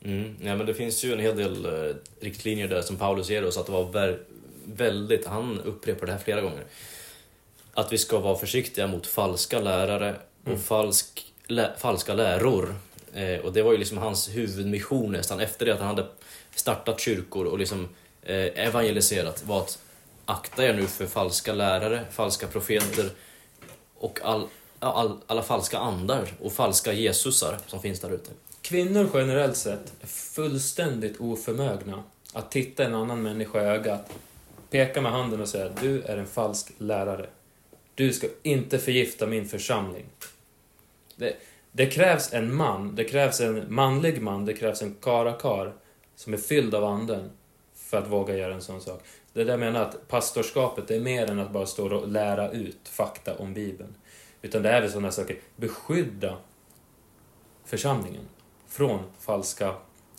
[0.03, 0.37] Mm.
[0.42, 3.57] Ja, men det finns ju en hel del eh, riktlinjer där som Paulus ger oss
[3.59, 4.18] att det var
[4.64, 6.64] väldigt, han upprepar det här flera gånger,
[7.75, 10.61] att vi ska vara försiktiga mot falska lärare och Mm.
[10.61, 12.75] falsk, lä, falska läror.
[13.15, 16.07] Eh, och det var ju liksom hans huvudmission nästan efter det att han hade
[16.55, 17.89] startat kyrkor och liksom
[18.23, 19.79] eh, evangeliserat var att
[20.25, 23.11] akta er nu för falska lärare, falska profeter
[23.99, 28.31] och all, all, alla falska andar och falska Jesusar som finns där ute.
[28.63, 34.11] Kvinnor generellt sett är fullständigt oförmögna att titta en annan människa i ögat,
[34.71, 37.27] peka med handen och säga du är en falsk lärare.
[37.95, 40.05] Du ska inte förgifta min församling.
[41.19, 41.37] Det,
[41.73, 45.73] det krävs en man, det krävs en manlig man, det krävs en karakar
[46.17, 47.31] som är fylld av anden
[47.75, 49.03] för att våga göra en sån sak.
[49.33, 52.89] Det där menar att pastorskapet det är mer än att bara stå och lära ut
[52.89, 53.95] fakta om Bibeln.
[54.43, 56.37] Utan det är väl sådana saker, beskydda
[57.65, 58.29] församlingen
[58.69, 59.75] från falska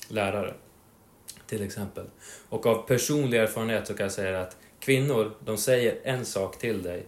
[0.08, 0.54] lärare.
[1.48, 2.06] Till exempel.
[2.50, 6.84] Och av personlig erfarenhet så kan jag säga att kvinnor, de säger en sak till
[6.84, 7.06] dig.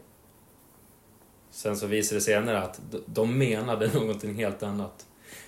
[1.52, 5.06] Sen så visar det senare att de- de menade någonting helt annat.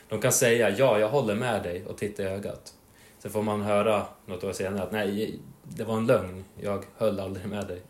[0.10, 2.74] De kan säga ja, jag håller med dig och titta i ögat.
[3.20, 6.44] Sen får man höra något år senare att nej, det var en lögn.
[6.62, 7.82] Jag höll aldrig med dig.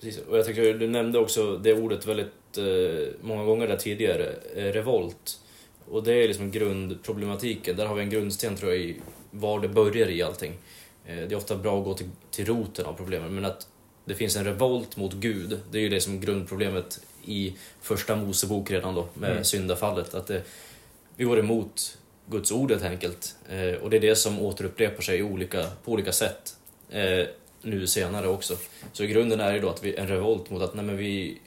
[0.00, 0.22] Precis.
[0.24, 4.64] Och jag tycker du nämnde också det ordet väldigt eh, många gånger där tidigare, eh,
[4.64, 5.38] revolt.
[5.90, 7.76] Och det är liksom grundproblematiken.
[7.76, 10.52] Där har vi en grundsten tror jag i var det börjar i allting.
[11.06, 13.66] Eh, det är ofta bra att gå till, till roten av problemen, men att
[14.04, 18.70] det finns en revolt mot Gud, det är ju det som grundproblemet i första Mosebok
[18.70, 19.44] redan då, med Mm.
[19.44, 20.14] syndafallet.
[20.14, 20.42] Att det,
[21.16, 23.36] vi går emot Guds ord helt enkelt.
[23.48, 26.56] Eh, och det är det som återupprepar sig i olika, på olika sätt
[26.90, 27.26] eh,
[27.62, 28.56] nu senare också.
[28.92, 31.38] Så i grunden är det då att vi, en revolt mot att, nej men vi...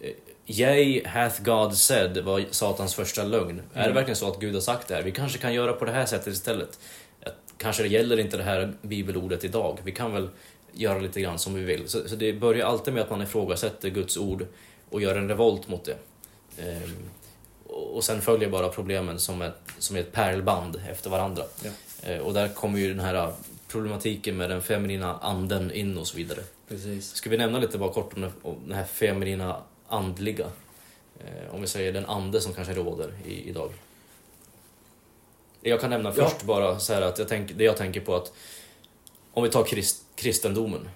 [0.00, 0.10] Eh,
[0.50, 3.58] Yea hath God said var Satans första lögn.
[3.74, 3.94] Är det Mm.
[3.94, 5.02] verkligen så att Gud har sagt det här?
[5.02, 6.78] Vi kanske kan göra på det här sättet istället.
[7.22, 9.78] Att, kanske det gäller inte det här bibelordet idag.
[9.84, 10.28] Vi kan väl
[10.78, 11.88] göra lite grann som vi vill.
[11.88, 14.46] Så, så det börjar alltid med att man ifrågasätter Guds ord
[14.90, 15.96] och gör en revolt mot det.
[16.62, 16.96] Ehm,
[17.64, 21.42] och sen följer bara problemen som ett, som ett pärlband efter varandra.
[21.64, 21.70] Ja.
[22.10, 23.32] Eh, och där kommer ju den här
[23.68, 26.40] problematiken med den feminina anden in och så vidare.
[26.68, 27.14] Precis.
[27.14, 30.46] Ska vi nämna lite bara kort om den, om den här feminina andliga?
[31.20, 33.70] Eh, om vi säger den ande som kanske råder i, idag.
[35.60, 36.24] Jag kan nämna Ja.
[36.28, 38.32] först bara så här att jag tänk, det jag tänker på att
[39.38, 40.88] om vi tar krist, kristendomen.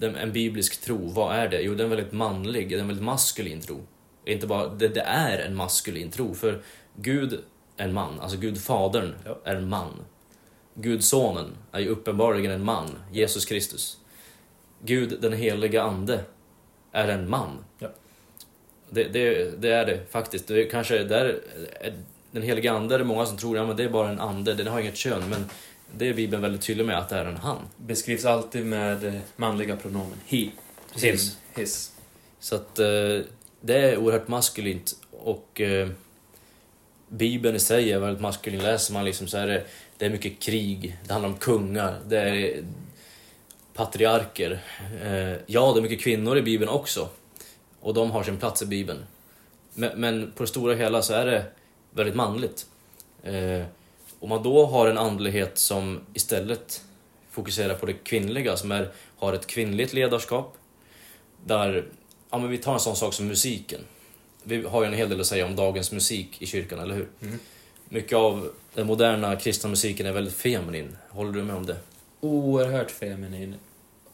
[0.00, 1.60] En biblisk tro, vad är det?
[1.60, 3.80] Jo, det är en väldigt manlig, det är en väldigt maskulin tro.
[4.24, 6.62] Inte bara, det, det är en maskulin tro, för
[6.96, 7.32] Gud
[7.76, 9.38] är en man, alltså Gud fadern Ja.
[9.44, 9.92] är en man.
[10.74, 13.98] Gud sonen är ju uppenbarligen en man, Jesus Kristus.
[14.84, 16.20] Gud den heliga ande
[16.92, 17.64] är en man.
[17.78, 17.88] Ja.
[18.90, 20.46] Det, det, det är det faktiskt.
[20.48, 21.40] Det kanske där,
[21.80, 21.94] är-
[22.30, 24.54] den heliga ande är det många som tror, ja men det är bara en ande,
[24.54, 25.22] den har inget kön.
[25.30, 25.44] Men
[25.96, 27.58] Det är Bibeln väldigt tydlig med att det är en han.
[27.76, 30.18] Beskrivs alltid med eh, manliga pronomen.
[30.26, 30.50] He.
[30.92, 31.38] Precis.
[31.54, 31.62] Him.
[31.62, 31.92] His.
[32.40, 32.86] Så att eh,
[33.60, 35.88] det är oerhört maskulint och eh,
[37.08, 38.62] Bibeln i sig är väldigt maskulin.
[38.62, 39.64] Läser man liksom så är det,
[39.98, 42.64] det är mycket krig, det handlar om kungar, det är
[43.74, 44.60] patriarker.
[45.02, 47.08] Eh, ja, det är mycket kvinnor i Bibeln också.
[47.80, 48.98] Och de har sin plats i Bibeln.
[49.74, 51.44] Men, men på det stora hela så är det
[51.90, 52.66] väldigt manligt.
[54.20, 56.82] Om man då har en andlighet som istället
[57.30, 60.56] fokuserar på det kvinnliga, som är, har ett kvinnligt ledarskap,
[61.46, 61.88] där,
[62.30, 63.80] ja men vi tar en sån sak som musiken.
[64.42, 67.08] Vi har ju en hel del att säga om dagens musik i kyrkan, eller hur?
[67.22, 67.38] Mm.
[67.88, 70.96] Mycket av den moderna kristna musiken är väldigt feminin.
[71.08, 71.76] Håller du med om det?
[72.20, 73.54] Oerhört feminin.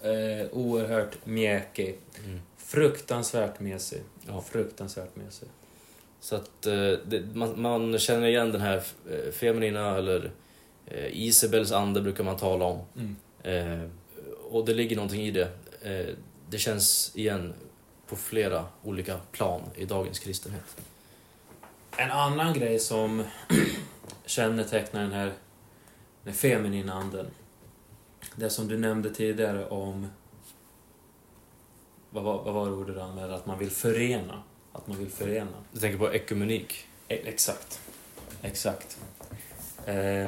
[0.03, 1.99] Eh, oerhört mjäkig.
[2.25, 2.41] Mm.
[2.57, 4.03] Fruktansvärt mesig.
[4.27, 4.43] Ja.
[4.43, 5.49] Fruktansvärt mesig.
[6.21, 10.31] Så att eh, det, man, man känner igen den här eh, feminina, eller
[10.87, 12.81] eh, Isabels ande brukar man tala om.
[12.97, 13.17] Mm.
[13.43, 13.89] Eh,
[14.51, 15.49] och det ligger någonting i det.
[15.83, 16.15] Eh,
[16.51, 17.55] det känns igen
[18.07, 20.77] på flera olika plan i dagens kristenhet.
[21.97, 23.25] En annan grej som
[24.27, 25.33] kännetecknar den här
[26.27, 27.27] den feminina anden.
[28.37, 30.07] Det som du nämnde tidigare om...
[32.11, 33.35] Vad var, vad var det ordet du använde?
[33.35, 34.43] Att man vill förena.
[34.77, 35.51] Att man vill förena.
[35.73, 36.85] Du tänker på ekumenik?
[37.09, 37.81] E- exakt.
[38.43, 38.99] Exakt.
[39.87, 40.27] Eh,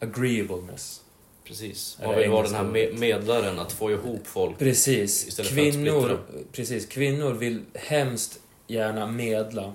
[0.00, 1.00] agreeableness.
[1.44, 1.98] Precis.
[2.04, 4.58] Man vill vara den här me- medlaren, att få ihop folk.
[4.58, 5.38] Precis.
[5.48, 6.18] Kvinnor,
[6.52, 6.86] precis.
[6.86, 9.72] Kvinnor vill hemskt gärna medla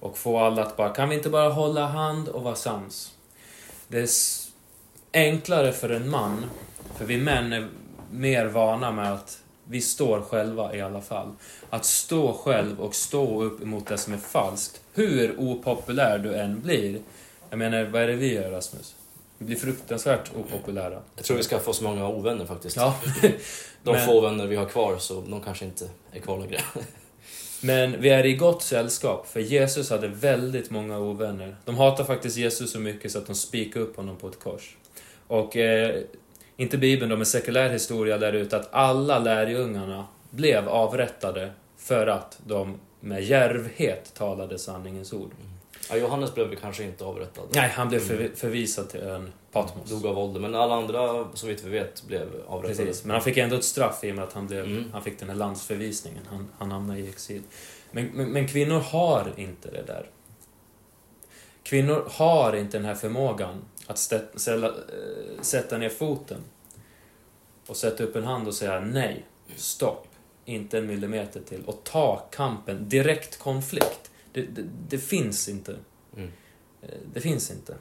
[0.00, 3.12] och få alla att bara, kan vi inte bara hålla hand och vara sams?
[3.88, 4.08] Det är
[5.12, 6.44] enklare för en man,
[6.96, 7.68] för vi män är
[8.12, 9.38] mer vana med att
[9.70, 11.30] vi står själva i alla fall.
[11.70, 16.60] Att stå själv och stå upp emot det som är falskt, hur opopulär du än
[16.60, 17.00] blir.
[17.50, 18.94] Jag menar, vad är det vi gör Rasmus?
[19.38, 21.02] Vi blir fruktansvärt opopulära.
[21.16, 22.76] Jag tror vi skaffar oss många ovänner faktiskt.
[22.76, 22.94] Ja.
[23.82, 26.60] De men- få vänner vi har kvar, så de kanske inte är kvar längre.
[27.62, 31.56] Men vi är i gott sällskap, för Jesus hade väldigt många ovänner.
[31.64, 34.76] De hatar faktiskt Jesus så mycket så att de spikade upp honom på ett kors.
[35.26, 36.02] Och eh,
[36.60, 42.38] inte Bibeln, de är sekulär historia där ute, att alla lärjungarna blev avrättade för att
[42.46, 45.30] de med djärvhet talade sanningens ord.
[45.90, 47.44] Ja, Johannes blev kanske inte avrättad.
[47.50, 49.90] Nej, han blev förvi- förvisad till ön Patmos.
[49.90, 52.86] Dog av ålder, men alla andra, så vitt vi vet, blev avrättade.
[52.86, 54.84] Precis, men han fick ändå ett straff i och med att han, blev, Mm.
[54.92, 56.22] han fick den här landsförvisningen.
[56.30, 57.42] Han, han hamnade i exil.
[57.90, 60.06] Men, men, men kvinnor har inte det där.
[61.62, 66.40] Kvinnor har inte den här förmågan att stä, ställa, eh, sätta ner foten
[67.66, 70.06] och sätta upp en hand och säga nej, stopp,
[70.44, 74.10] inte en millimeter till och ta kampen, direkt konflikt.
[74.32, 75.76] Det, det, det finns inte.
[76.16, 76.30] Mm.
[76.82, 77.74] Eh, Det finns inte.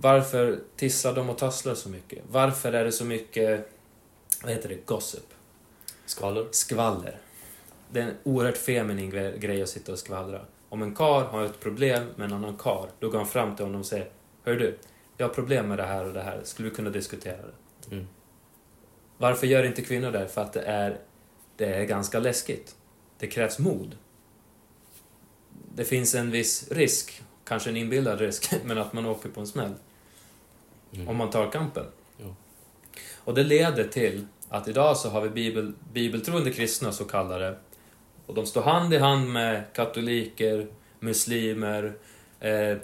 [0.00, 2.22] Varför tisslar de och tasslar så mycket?
[2.30, 3.72] Varför är det så mycket,
[4.42, 5.26] vad heter det, gossip?
[6.06, 6.46] Skvaller.
[6.50, 7.18] Skvaller.
[7.90, 10.40] Det är en oerhört feminin gre- grej att sitta och skvallra.
[10.68, 13.64] Om en kar har ett problem med en annan kar, då går han fram till
[13.64, 14.10] honom och säger
[14.44, 14.78] Hör du,
[15.16, 17.94] jag har problem med det här och det här, skulle vi kunna diskutera det?
[17.94, 18.08] Mm.
[19.18, 20.28] Varför gör inte kvinnor det?
[20.28, 20.98] För att det är,
[21.56, 22.76] det är ganska läskigt.
[23.18, 23.96] Det krävs mod.
[25.74, 29.46] Det finns en viss risk, kanske en inbillad risk, men att man åker på en
[29.46, 29.74] smäll.
[30.92, 31.08] Mm.
[31.08, 31.86] Om man tar kampen.
[32.16, 32.34] Ja.
[33.16, 37.58] Och det leder till att idag så har vi bibel, bibeltroende kristna, så kallade.
[38.26, 40.66] Och de står hand i hand med katoliker,
[40.98, 41.92] muslimer
[42.40, 42.76] eh,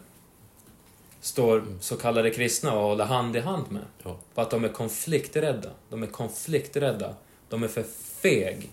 [1.21, 1.82] står Mm.
[1.82, 3.82] så kallade kristna och håller hand i hand med.
[4.03, 4.17] Ja.
[4.34, 5.69] För att de är konflikträdda.
[5.89, 7.15] De är konflikträdda.
[7.49, 7.84] De är för
[8.21, 8.71] feg.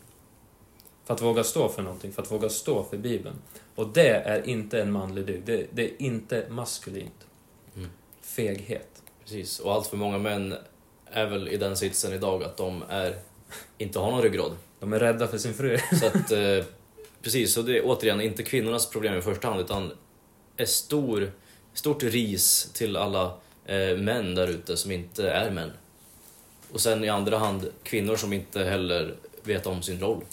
[1.05, 3.37] För att våga stå för någonting, för att våga stå för Bibeln.
[3.75, 5.47] Och det är inte en manlig dygd.
[5.47, 7.27] Det, det är inte maskulint.
[7.77, 7.89] Mm.
[8.21, 9.03] Feghet.
[9.23, 10.55] Precis, och allt för många män
[11.15, 13.17] är väl i den sitsen idag att de är,
[13.79, 14.53] inte har någon ryggrad.
[14.81, 15.79] De är rädda för sin fru.
[16.01, 16.65] Så att, eh,
[17.23, 19.93] precis, så det är återigen inte kvinnornas problem i första hand utan
[20.57, 21.33] ett stor,
[21.73, 23.25] stort ris till alla
[23.67, 25.71] eh, män där ute som inte är män.
[26.73, 30.25] Och sen i andra hand kvinnor som inte heller vet om sin roll.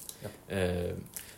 [0.47, 0.91] Eh,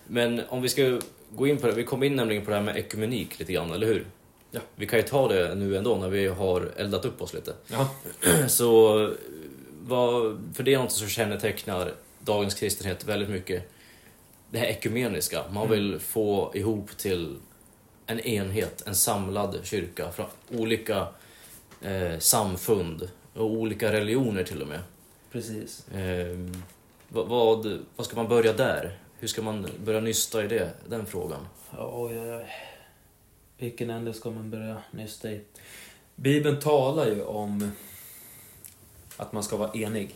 [0.08, 2.64] men om vi ska gå in på det, vi kom in nämligen på det här
[2.64, 4.06] med ekumenik lite grann, eller hur?
[4.56, 4.62] Ja.
[4.76, 7.54] Vi kan ju ta det nu ändå när vi har eldat upp oss lite.
[7.68, 7.90] Ja.
[8.48, 8.94] Så,
[9.82, 13.70] vad, för det är något som kännetecknar dagens kristenhet väldigt mycket.
[14.52, 15.44] Det här ekumeniska.
[15.54, 15.70] Man Mm.
[15.72, 17.38] vill få ihop till
[18.06, 21.08] en enhet, en samlad kyrka från olika
[21.82, 24.80] eh, samfund och olika religioner till och med.
[25.32, 25.88] Precis.
[25.90, 26.38] Eh,
[27.10, 28.98] Vad, vad, vad ska man börja där?
[29.20, 31.48] Hur ska man börja nysta i det, den frågan?
[31.78, 32.46] Oj, oj, oj.
[33.64, 35.42] Vilken ände ska man börja nysta i?
[36.16, 37.72] Bibeln talar ju om
[39.18, 40.16] att man ska vara enig.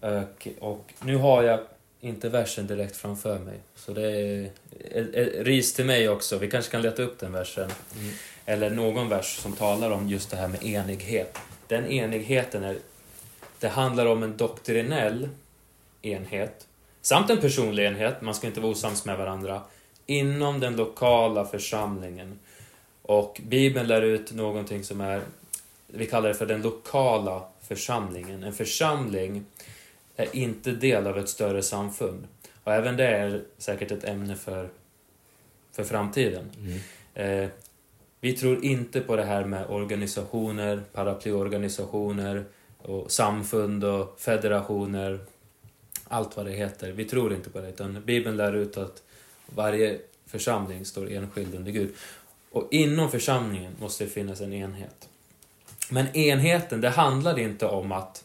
[0.00, 1.60] Och, och nu har jag
[2.00, 3.58] inte versen direkt framför mig.
[3.74, 6.38] Så det är, ris till mig också.
[6.38, 7.70] Vi kanske kan leta upp den versen.
[7.98, 8.12] Mm.
[8.46, 11.38] Eller någon vers som talar om just det här med enighet.
[11.66, 12.78] Den enigheten är...
[13.58, 15.28] Det handlar om en doktrinell
[16.02, 16.66] enhet.
[17.00, 19.62] Samt en personlig enhet, man ska inte vara osams med varandra.
[20.06, 22.38] Inom den lokala församlingen.
[23.02, 25.22] Och Bibeln lär ut någonting som är...
[25.86, 28.42] Vi kallar det för den lokala församlingen.
[28.42, 29.44] En församling
[30.16, 32.26] är inte del av ett större samfund.
[32.64, 34.68] Och även det är säkert ett ämne för,
[35.72, 36.50] för framtiden.
[36.58, 36.78] Mm.
[37.14, 37.50] Eh,
[38.20, 42.44] vi tror inte på det här med organisationer, paraplyorganisationer,
[42.78, 45.18] och samfund och federationer.
[46.08, 46.92] Allt vad det heter.
[46.92, 49.02] Vi tror inte på det, utan Bibeln lär ut att
[49.46, 51.94] varje församling står enskild under Gud.
[52.50, 55.08] Och inom församlingen måste det finnas en enhet.
[55.88, 58.24] Men enheten, det handlar inte om att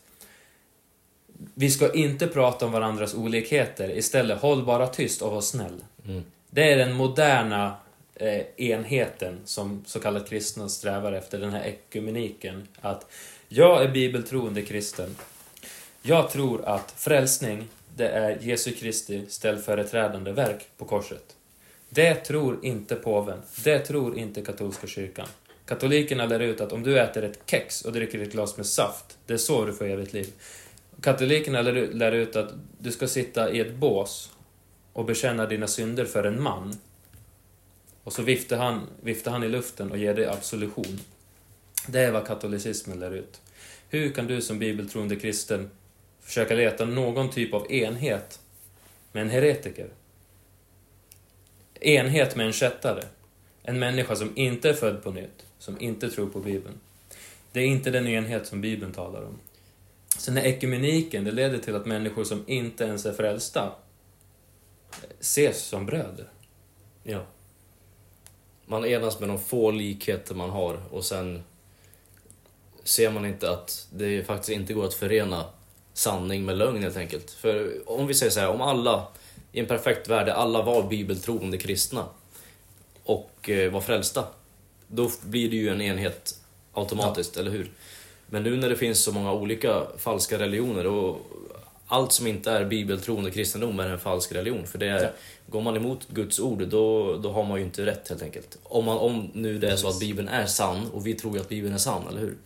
[1.53, 3.97] vi ska inte prata om varandras olikheter.
[3.97, 5.83] Istället, håll bara tyst och var snäll.
[6.07, 6.23] Mm.
[6.49, 7.75] Det är den moderna
[8.15, 12.67] eh, enheten som så kallat kristna strävar efter, den här ekumeniken.
[12.81, 13.11] Att
[13.47, 15.15] jag är bibeltroende kristen.
[16.01, 17.67] Jag tror att frälsning,
[17.99, 21.35] det är Jesu Kristi ställföreträdande verk på korset.
[21.89, 23.41] Det tror inte påven.
[23.63, 25.27] Det tror inte katolska kyrkan.
[25.65, 29.17] Katolikerna lär ut att om du äter ett kex och dricker ett glas med saft,
[29.25, 30.33] det är så du får evigt liv.
[31.01, 34.31] Katolikerna lär, ut att du ska sitta i ett bås
[34.93, 36.75] och bekänna dina synder för en man.
[38.03, 40.99] Och så viftar han, viftar han i luften och ger dig absolution.
[41.87, 43.41] Det är vad katolicismen lär ut.
[43.89, 45.69] Hur kan du som bibeltroende kristen
[46.29, 48.39] försöka leta någon typ av enhet
[49.11, 49.89] med en heretiker?
[51.81, 53.03] Enhet med en kättare.
[53.63, 56.79] En människa som inte är född på nytt, som inte tror på Bibeln.
[57.51, 59.39] Det är inte den enhet som Bibeln talar om.
[60.17, 63.71] Sen är ekumeniken, det leder till att människor som inte ens är frälsta
[65.19, 66.27] ses som bröder.
[67.03, 67.25] Ja.
[68.65, 71.43] Man enas med de få likheter man har och sen
[72.83, 75.45] ser man inte att det faktiskt inte går att förena
[75.99, 77.31] sanning med lögn helt enkelt.
[77.31, 79.07] För om vi säger så här, om alla
[79.51, 82.05] i en perfekt värld alla var bibeltroende kristna
[83.03, 84.23] och eh, var frälsta,
[84.87, 86.35] då blir det ju en enhet
[86.73, 87.71] automatiskt, eller hur?
[88.29, 91.17] Men nu när det finns så många olika falska religioner och
[91.87, 94.67] allt som inte är bibeltroende kristendom är en falsk religion.
[94.67, 95.09] För det är, Ja.
[95.47, 98.57] går man emot Guds ord, då, då har man ju inte rätt helt enkelt.
[98.63, 101.41] Om, man, om nu det är så att Bibeln är sann, och vi tror ju
[101.41, 102.37] att Bibeln är sann, eller hur?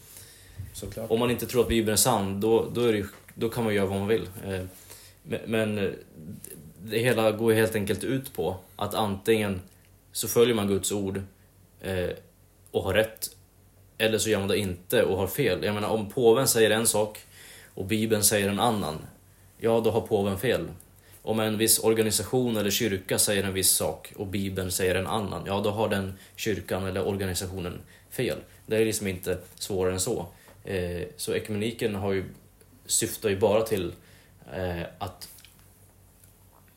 [0.73, 1.11] Såklart.
[1.11, 3.63] Om man inte tror att Bibeln är sann, då, då, är det, ju- då kan
[3.63, 4.29] man göra vad man vill.
[4.45, 4.65] Eh,
[5.45, 5.89] men, eh,
[6.83, 9.61] det hela går ju helt enkelt ut på att antingen
[10.11, 11.21] så följer man Guds ord
[11.81, 12.09] eh,
[12.71, 13.35] och har rätt,
[13.97, 15.63] eller så gör man det inte och har fel.
[15.63, 17.19] Jag menar, om påven säger en sak
[17.73, 18.97] och Bibeln säger en annan,
[19.57, 20.67] ja då har påven fel.
[21.21, 25.43] Om en viss organisation eller kyrka säger en viss sak och Bibeln säger en annan,
[25.45, 28.37] ja då har den kyrkan eller organisationen fel.
[28.65, 30.25] Det är liksom inte svårare än så.
[31.17, 32.23] Så ekumeniken har ju,
[32.85, 33.93] syftar ju bara till
[34.53, 35.29] eh, att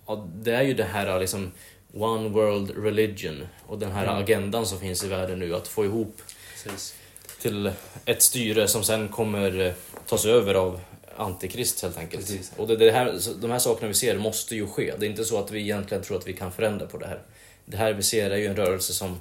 [0.06, 1.52] ja, det är ju det här liksom
[1.94, 4.16] One World Religion och den här Mm.
[4.16, 6.16] agendan som finns i världen nu att få ihop
[6.52, 6.94] Precis.
[7.40, 7.72] till
[8.04, 9.72] ett styre som sen kommer eh,
[10.07, 10.80] tas över av
[11.16, 12.26] Antikrist helt enkelt.
[12.26, 12.52] Precis.
[12.57, 14.94] Och det, det här, de här sakerna vi ser måste ju ske.
[14.98, 17.22] Det är inte så att vi egentligen tror att vi kan förändra på det här.
[17.64, 19.20] Det här vi ser är ju en rörelse som...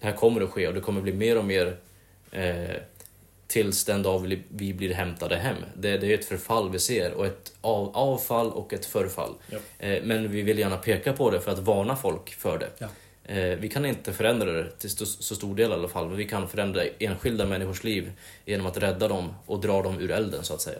[0.00, 1.76] Det här kommer att ske och det kommer bli mer och mer
[2.32, 2.76] eh,
[3.50, 5.56] tills den dag vi, blir hämtade hem.
[5.76, 9.34] Det, det är ett förfall vi ser och ett av, avfall och ett förfall.
[9.50, 9.58] Ja.
[9.78, 12.70] Eh, men vi vill gärna peka på det för att varna folk för det.
[12.78, 12.88] Ja.
[13.34, 16.16] Eh, vi kan inte förändra det till st- så stor del i alla fall, men
[16.16, 18.12] vi kan förändra enskilda människors liv
[18.44, 20.78] genom att rädda dem och dra dem ur elden så att säga.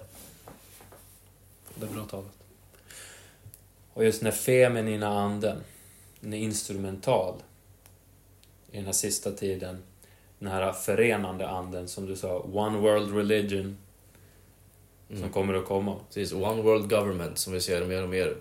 [1.74, 2.32] Det är bra talat.
[3.92, 5.56] Och just den här feminina anden,
[6.20, 7.34] den är instrumental
[8.72, 9.82] i den här sista tiden.
[10.40, 13.76] Den här förenande anden som du sa, One World Religion,
[15.10, 15.22] Mm.
[15.22, 15.96] som kommer att komma.
[16.08, 18.36] Precis, One World Government som vi ser mer och mer.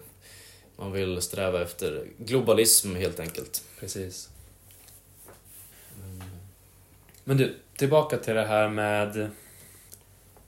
[0.78, 3.64] Man vill sträva efter globalism helt enkelt.
[3.80, 4.30] Precis.
[7.24, 9.30] Men du, tillbaka till det här med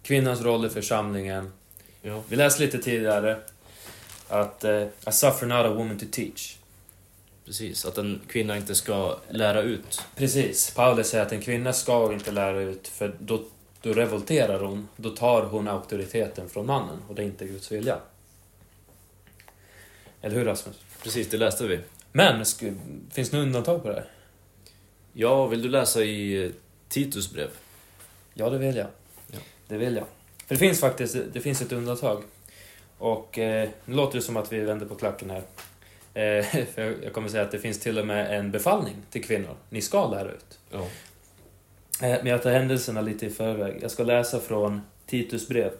[0.04, 1.52] kvinnans roll i församlingen.
[2.02, 2.24] Ja.
[2.30, 3.38] Vi läste lite tidigare
[4.28, 6.58] att uh, I suffer not a woman to teach.
[7.46, 10.02] Precis, att en kvinna inte ska lära ut.
[10.16, 10.74] Precis.
[10.76, 13.44] Paulus säger att en kvinna ska inte lära ut, för då,
[13.82, 14.88] då revolterar hon.
[14.96, 18.00] Då tar hon auktoriteten från mannen och det är inte Guds vilja.
[20.22, 20.76] Eller hur Rasmus?
[21.04, 21.80] Precis, det läste vi.
[22.12, 22.46] Men,
[23.12, 24.10] finns det undantag på det här?
[25.14, 26.52] Ja, vill du läsa i eh,
[26.90, 27.50] Titus brev?
[28.34, 28.88] Ja, det vill jag.
[29.32, 29.40] Ja.
[29.68, 30.06] Det vill jag.
[30.48, 32.24] För det finns faktiskt det finns ett undantag.
[32.98, 35.44] Och eh, nu låter det som att vi vänder på klacken här.
[36.14, 36.46] Eh,
[36.76, 39.56] för jag- kommer säga att det finns till och med en befallning till kvinnor.
[39.70, 40.60] Ni ska lära ut.
[40.72, 40.80] Ja.
[42.08, 43.80] Eh, men jag tar händelserna lite i förväg.
[43.82, 45.72] Jag ska läsa från Titus brev.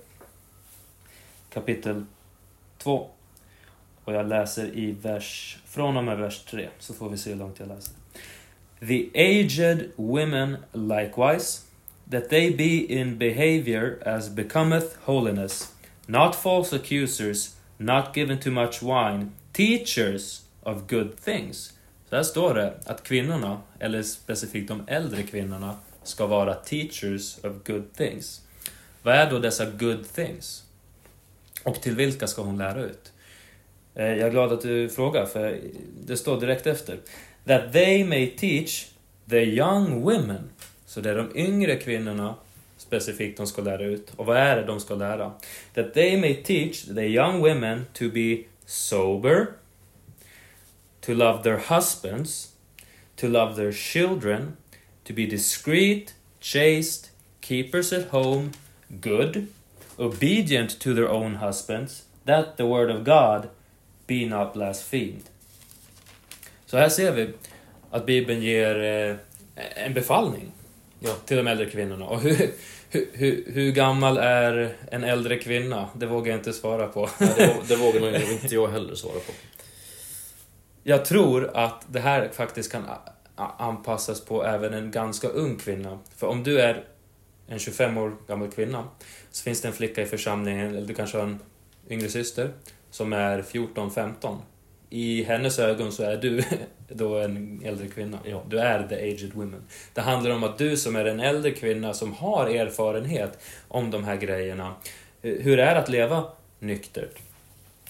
[1.54, 2.06] Kapitel
[2.78, 3.08] 2.
[4.04, 6.70] Och jag läser i vers, från och med vers 3.
[6.80, 7.94] Så får vi se hur långt jag läser.
[8.88, 11.62] The aged women likewise,
[12.12, 15.74] that they be in behavior as becometh holiness,
[16.06, 21.74] not false accusers, not given to much wine, teachers of good things.
[22.10, 27.54] Så här står det att kvinnorna, eller specifikt de äldre kvinnorna, ska vara teachers of
[27.66, 28.42] good things.
[29.04, 30.64] Vad är då dessa good things?
[31.64, 33.12] Och till vilka ska hon lära ut?
[33.96, 35.60] Eh, jag är glad att du frågar, för
[36.06, 37.00] det står direkt efter.
[37.46, 38.88] That they may teach
[39.30, 40.50] the young women.
[40.86, 42.36] Så det är de yngre kvinnorna
[42.78, 44.12] specifikt de ska lära ut.
[44.16, 45.32] Och vad är det de ska lära?
[45.74, 48.38] That they may teach the young women to be
[48.72, 49.58] sober,
[51.02, 52.52] to love their husbands,
[53.18, 54.58] to love their children,
[55.04, 57.12] to be discreet, chaste,
[57.42, 58.52] keepers at home,
[59.02, 59.48] good,
[60.00, 63.50] obedient to their own husbands, that the word of God
[64.08, 65.24] be not blasphemed.
[66.66, 67.34] Så här ser vi
[67.92, 69.16] att Bibeln ger eh,
[69.86, 70.52] en befallning
[71.00, 71.16] Ja.
[71.26, 72.06] till de äldre kvinnorna.
[72.06, 72.52] Och hur,
[72.92, 75.90] hur, hur, hur gammal är en äldre kvinna?
[75.96, 77.10] Det vågar jag inte svara på.
[77.20, 79.32] Nej, det, det vågar nog inte jag heller svara på.
[80.84, 82.84] Jag tror att det här faktiskt kan
[83.36, 86.00] anpassas på även en ganska ung kvinna.
[86.16, 86.84] För om du är
[87.48, 88.88] en 25 år gammal kvinna
[89.32, 91.40] så finns det en flicka i församlingen, eller du kanske har en
[91.90, 92.54] yngre syster,
[92.90, 94.38] som är 14-15.
[94.94, 96.44] I hennes ögon så är du
[96.88, 98.20] då en äldre kvinna.
[98.26, 98.44] Ja.
[98.48, 99.64] Du är the aged woman.
[99.94, 104.04] Det handlar om att du som är en äldre kvinna som har erfarenhet om de
[104.04, 104.76] här grejerna.
[105.22, 106.24] Hur det är att leva
[106.60, 107.18] nyktert,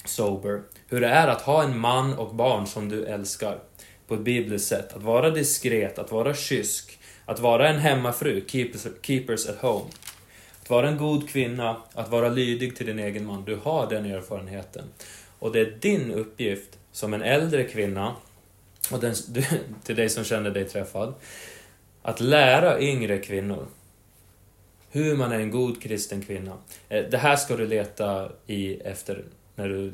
[0.05, 0.61] sober.
[0.87, 3.59] Hur det är att ha en man och barn som du älskar
[4.07, 4.93] på ett bibliskt sätt.
[4.93, 9.89] Att vara diskret, att vara kysk, att vara en hemmafru, keepers, keepers at home.
[10.61, 13.45] Att vara en god kvinna, att vara lydig till din egen man.
[13.45, 14.83] Du har den erfarenheten.
[15.41, 18.15] Och det är din uppgift som en äldre kvinna,
[18.91, 19.43] och den, du,
[19.83, 21.13] till dig som känner dig träffad,
[22.01, 23.67] att lära yngre kvinnor
[24.91, 26.57] hur man är en god kristen kvinna.
[26.89, 29.23] Eh, Det här ska du leta i efter
[29.55, 29.93] när du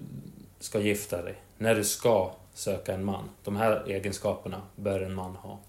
[0.59, 1.35] ska gifta dig.
[1.57, 3.29] När du ska söka en man.
[3.43, 5.59] De här egenskaperna bör en man ha.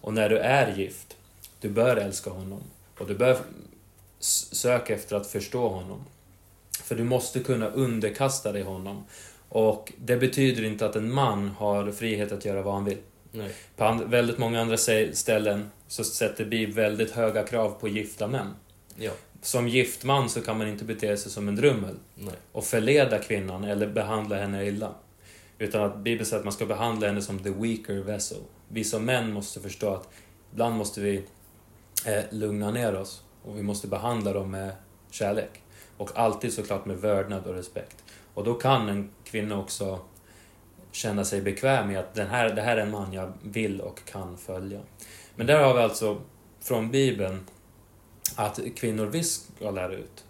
[0.00, 1.16] Och när du är gift,
[1.60, 2.62] du bör älska honom.
[2.98, 3.38] Och du bör
[4.52, 6.04] söka efter att förstå honom.
[6.92, 9.04] För du måste kunna underkasta dig honom.
[9.48, 12.98] Och det betyder inte att en man har frihet att göra vad han vill.
[13.30, 13.54] Nej.
[13.76, 14.76] På väldigt många andra
[15.12, 18.46] ställen så sätter Bibeln väldigt höga krav på gifta män.
[18.96, 19.10] Ja.
[19.42, 22.34] Som gift man så kan man inte bete sig som en drummel Nej.
[22.52, 24.94] och förleda kvinnan eller behandla henne illa.
[25.58, 28.38] Utan att Bibeln säger att man ska behandla henne som the weaker vessel.
[28.68, 30.08] Vi som män måste förstå att
[30.52, 31.24] ibland måste vi
[32.06, 34.72] eh, lugna ner oss och vi måste behandla dem med
[35.10, 35.62] kärlek.
[35.96, 38.04] Och alltid såklart med vördnad och respekt.
[38.34, 39.98] Och då kan en kvinna också
[40.92, 44.04] känna sig bekväm med att den här, det här är en man jag vill och
[44.04, 44.80] kan följa.
[45.36, 46.20] Men där har vi alltså
[46.60, 47.46] från Bibeln
[48.36, 50.24] att kvinnor visst ska lära ut.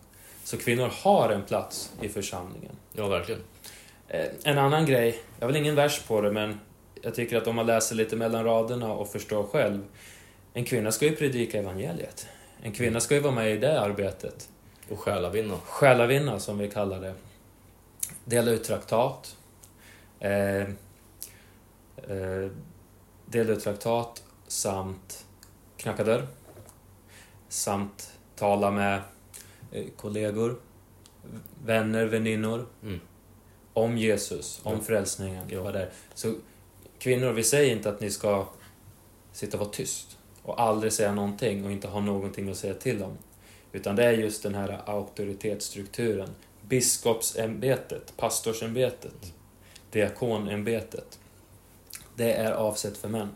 [0.44, 2.76] Så kvinnor har en plats i församlingen.
[2.92, 3.40] Ja, verkligen.
[4.08, 6.60] Eh, En annan grej, jag har väl ingen vers på det, men
[7.02, 9.84] jag tycker att om man läser lite mellan raderna och förstår själv.
[10.52, 12.26] En kvinna ska ju predika evangeliet.
[12.62, 14.48] En kvinna ska ju vara med i det arbetet.
[14.92, 15.58] Och själavinna.
[15.64, 17.14] Själavinna, som vi kallar det.
[18.24, 19.36] Dela ut traktat.
[20.20, 20.60] Eh,
[21.96, 22.50] eh,
[23.26, 25.26] dela ut traktat samt
[25.76, 26.26] knacka dörr.
[27.48, 29.00] Samt tala med
[29.72, 30.60] eh, kollegor,
[31.64, 33.00] vänner, väninnor Mm.
[33.72, 34.80] om Jesus, om Ja.
[34.80, 35.46] frälsningen.
[35.50, 35.62] Ja.
[35.62, 35.90] Vad det är.
[36.14, 36.34] Så
[36.98, 38.46] kvinnor, vi säger inte att ni ska
[39.32, 43.02] sitta och vara tyst och aldrig säga någonting och inte ha någonting att säga till
[43.02, 43.16] om.
[43.72, 46.28] Utan det är just den här auktoritetsstrukturen.
[46.68, 49.32] Biskopsämbetet, pastorsämbetet,
[49.90, 51.18] diakonämbetet.
[52.16, 53.28] Det är avsett för män.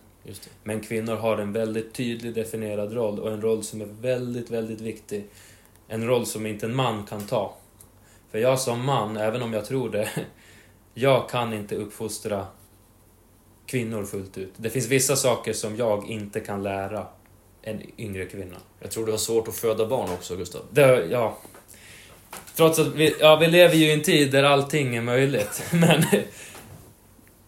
[0.65, 4.81] Men kvinnor har en väldigt tydlig definierad roll och en roll som är väldigt, väldigt
[4.81, 5.27] viktig.
[5.89, 7.57] En roll som inte en man kan ta.
[8.31, 10.09] För jag som man, även om jag tror det,
[10.95, 12.47] jag kan inte uppfostra
[13.67, 14.53] kvinnor fullt ut.
[14.57, 17.07] Det finns vissa saker som jag inte kan lära
[17.67, 18.57] en yngre kvinna.
[18.81, 20.63] Jag tror du har svårt att föda barn också, Gustav.
[20.71, 21.39] Det, ja.
[22.57, 25.63] Trots att vi, ja, vi lever ju i en tid där allting är möjligt.
[25.73, 26.05] Men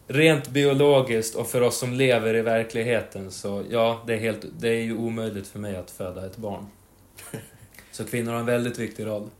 [0.07, 4.69] rent biologiskt och för oss som lever i verkligheten så ja, det är, helt, det
[4.69, 6.67] är ju omöjligt för mig att föda ett barn.
[7.93, 9.31] Så kvinnor har en väldigt viktig roll.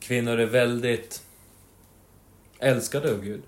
[0.00, 1.22] Kvinnor är väldigt
[2.58, 3.42] älskade av Gud.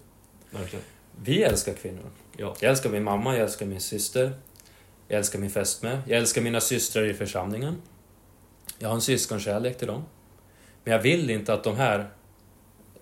[0.51, 0.85] Verkligen.
[1.25, 2.11] Vi älskar kvinnor.
[2.37, 2.57] Ja.
[2.61, 4.33] Jag älskar min mamma, jag älskar min syster.
[5.11, 5.99] Jag älskar min fästmö.
[6.07, 7.83] Jag älskar mina systrar i församlingen.
[8.79, 10.05] Jag har en syskonkärlek till dem.
[10.85, 12.11] Men jag vill inte att de här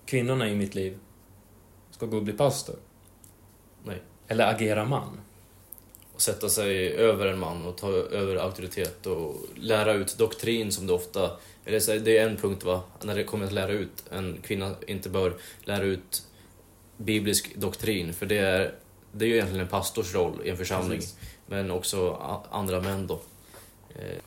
[0.05, 0.97] kvinnorna i mitt liv
[1.91, 2.75] ska gå och bli pastor.
[3.83, 4.01] Nej.
[4.27, 5.19] Eller agera man.
[6.13, 10.87] Och sätta sig över en man och ta över auktoritet och lära ut doktrin som
[10.87, 11.31] det ofta...
[11.65, 14.03] Eller så, det är en punkt va, när det kommer att lära ut.
[14.11, 15.33] En kvinna inte bör
[15.63, 16.23] lära ut
[16.97, 18.73] biblisk doktrin, för det är,
[19.11, 20.99] det är ju egentligen en pastors roll i en församling.
[20.99, 21.15] Precis.
[21.49, 22.13] Men också
[22.51, 23.19] andra män då.
[23.95, 24.17] Eh,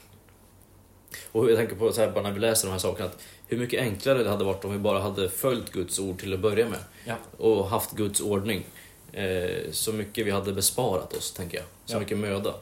[1.33, 3.59] Och jag tänker på så här, bara när vi läser de här sakerna, att hur
[3.59, 6.68] mycket enklare det hade varit om vi bara hade följt Guds ord till att börja
[6.68, 6.79] med.
[7.05, 7.16] Ja.
[7.37, 8.64] Och haft Guds ordning.
[9.12, 11.66] Eh, så mycket vi hade besparat oss, tänker jag.
[11.85, 12.01] Så Ja.
[12.01, 12.55] mycket möda.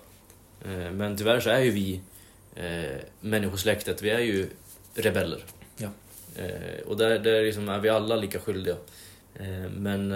[0.64, 2.00] Eh, men tyvärr så är ju vi,
[3.20, 4.48] människosläktet, vi är ju
[4.94, 5.44] rebeller.
[5.76, 5.88] Ja.
[6.86, 8.76] Och där, där liksom är vi alla lika skyldiga.
[9.70, 10.12] Men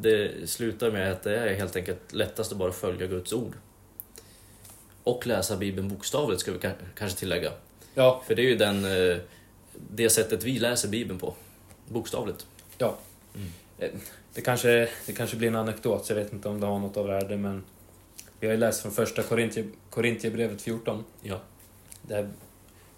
[0.00, 3.52] det slutar med att det är helt enkelt lättast att bara följa Guds ord.
[5.04, 7.52] Och läsa Bibeln bokstavligt, ska vi ka- kanske tillägga.
[7.94, 9.16] Ja, För det är ju den, eh,
[9.90, 11.34] det sättet vi läser Bibeln på.
[11.88, 12.46] Bokstavligt.
[12.78, 12.96] ja.
[13.34, 13.48] Mm.
[13.78, 13.90] Eh,
[14.34, 16.96] Det kanske, det kanske blir en anekdot, så jag vet inte om det har något
[16.96, 17.64] av värde, men
[18.40, 19.22] vi har ju läst från första
[19.90, 21.04] Korintierbrevet 14.
[21.22, 21.40] Ja.
[22.02, 22.28] Där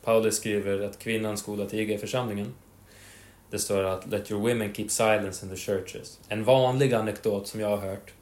[0.05, 2.55] Paulus skriver att kvinnan skola tiga i församlingen.
[3.55, 6.19] Det står att Let your women keep silence in the churches.
[6.29, 8.13] En vanlig anekdot som jag har hört,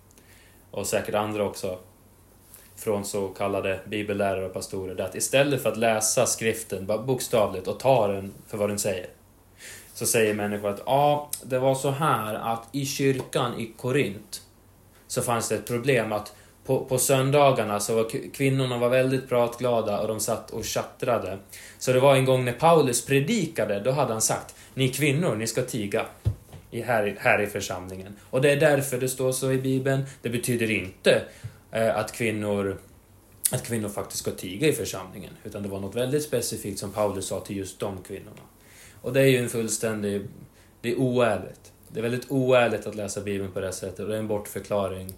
[0.70, 1.78] och säkert andra också,
[2.76, 7.02] från så kallade bibellärare och pastorer, det är att istället för att läsa skriften bara
[7.02, 9.06] bokstavligt och ta den för vad den säger,
[9.94, 14.42] så säger människor att ja, det var så här att i kyrkan i Korint
[15.06, 16.34] så fanns det ett problem att
[16.64, 21.38] på, på söndagarna så var kvinnorna var väldigt pratglada och de satt och tjattrade.
[21.78, 25.46] Så det var en gång när Paulus predikade, då hade han sagt Ni kvinnor, ni
[25.46, 26.06] ska tiga
[26.70, 28.16] i, här, här i församlingen.
[28.30, 30.04] Och det är därför det står så i Bibeln.
[30.22, 31.22] Det betyder inte
[31.70, 32.78] eh, att kvinnor
[33.52, 35.32] att kvinnor faktiskt ska tiga i församlingen.
[35.44, 38.42] Utan det var något väldigt specifikt som Paulus sa till just de kvinnorna.
[39.02, 40.28] Och det är ju en fullständig...
[40.80, 41.72] Det är oärligt.
[41.88, 45.14] Det är väldigt oärligt att läsa Bibeln på det sättet och det är en bortförklaring.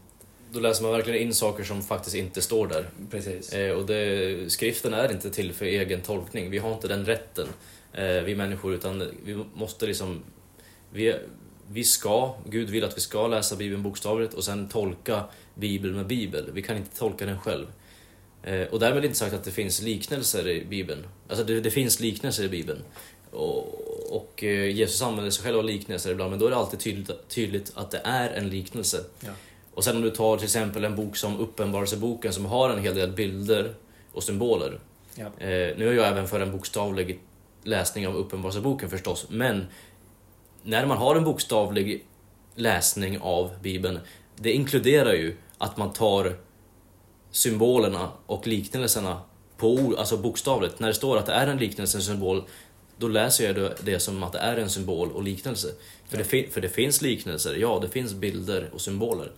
[0.54, 2.88] Då läser man verkligen in saker som faktiskt inte står där.
[3.10, 3.52] Precis.
[3.52, 6.50] Eh, och det, skriften är inte till för egen tolkning.
[6.50, 7.48] Vi har inte den rätten,
[7.92, 10.22] eh, vi människor, utan vi måste liksom...
[10.92, 11.14] Vi,
[11.72, 15.24] vi ska, Gud vill att vi ska läsa Bibeln bokstavligt och sen tolka
[15.54, 16.50] Bibeln med Bibel.
[16.52, 17.66] Vi kan inte tolka den själv.
[18.42, 21.06] Eh, och därmed inte sagt att det finns liknelser i Bibeln.
[21.28, 22.84] Alltså det, det finns liknelser i Bibeln.
[23.30, 26.80] Och, och eh, Jesus använder sig själv av liknelser ibland, men då är det alltid
[26.80, 29.04] tydligt, tydligt att det är en liknelse.
[29.20, 29.30] Ja.
[29.74, 32.94] Och sen om du tar till exempel en bok som Uppenbarelseboken som har en hel
[32.94, 33.74] del bilder
[34.12, 34.80] och symboler.
[35.14, 35.24] Ja.
[35.24, 37.20] Eh, nu är jag även för en bokstavlig
[37.62, 39.66] läsning av Uppenbarelseboken förstås, men
[40.62, 42.04] när man har en bokstavlig
[42.54, 43.98] läsning av Bibeln,
[44.36, 46.36] det inkluderar ju att man tar
[47.30, 49.20] symbolerna och liknelserna
[49.56, 50.80] på ord, alltså bokstavligt.
[50.80, 52.42] När det står att det är en liknelse, en symbol,
[52.98, 55.68] då läser jag det- det som att det är en symbol och liknelse.
[56.08, 59.30] För, det, fin- för det finns liknelser, ja det finns bilder och symboler.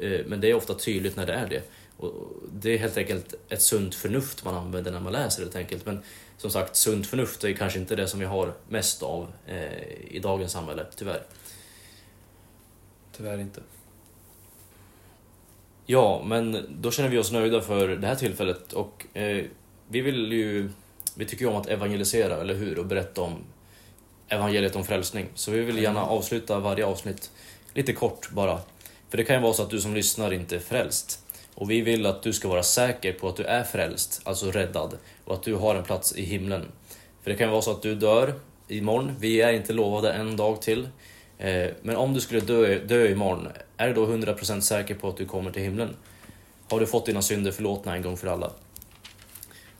[0.00, 1.62] Eh, Men det är ofta tydligt när det är det.
[1.96, 2.12] Och
[2.52, 5.86] det är helt enkelt ett sunt förnuft man använder när man läser helt enkelt.
[5.86, 6.02] Men
[6.38, 10.18] som sagt, sunt förnuft är kanske inte det som vi har mest av eh, i
[10.22, 11.22] dagens samhälle, tyvärr.
[13.16, 13.60] Tyvärr inte.
[15.86, 19.44] Ja, men då känner vi oss nöjda för det här tillfället och eh,
[19.88, 20.70] vi vill ju...
[21.14, 22.78] Vi tycker ju om att evangelisera, eller hur?
[22.78, 23.44] Och berätta om
[24.28, 25.28] evangeliet om frälsning.
[25.34, 27.30] Så vi vill gärna avsluta varje avsnitt
[27.74, 28.60] lite kort bara.
[29.08, 31.22] För det kan ju vara så att du som lyssnar inte är frälst.
[31.54, 34.98] Och vi vill att du ska vara säker på att du är frälst, alltså räddad,
[35.24, 36.64] och att du har en plats i himlen.
[37.22, 38.34] För det kan ju vara så att du dör
[38.68, 40.88] imorgon, vi är inte lovade en dag till.
[41.38, 45.16] Eh, men om du skulle dö, dö imorgon, är du då 100% säker på att
[45.16, 45.96] du kommer till himlen?
[46.68, 48.50] Har du fått dina synder förlåtna en gång för alla?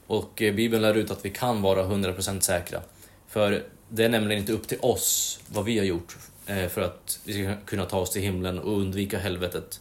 [0.07, 2.81] Och eh, Bibeln lär ut att vi kan vara 100% säkra.
[3.29, 6.17] För det är nämligen inte upp till oss vad vi har gjort
[6.47, 9.81] Eh, för att vi ska kunna ta oss till himlen och undvika helvetet.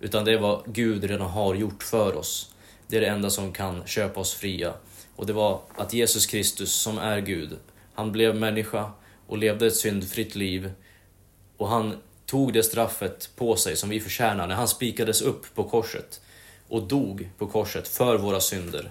[0.00, 2.54] Utan det är vad Gud redan har gjort för oss.
[2.86, 4.74] Det är det enda som kan köpa oss fria.
[5.16, 7.56] Och det var att Jesus Kristus, som är Gud,
[7.94, 8.90] han blev människa
[9.26, 10.72] och levde ett syndfritt liv.
[11.56, 11.96] Och han
[12.26, 16.20] tog det straffet på sig som vi förtjänar när han spikades upp på korset
[16.68, 18.90] och dog på korset för våra synder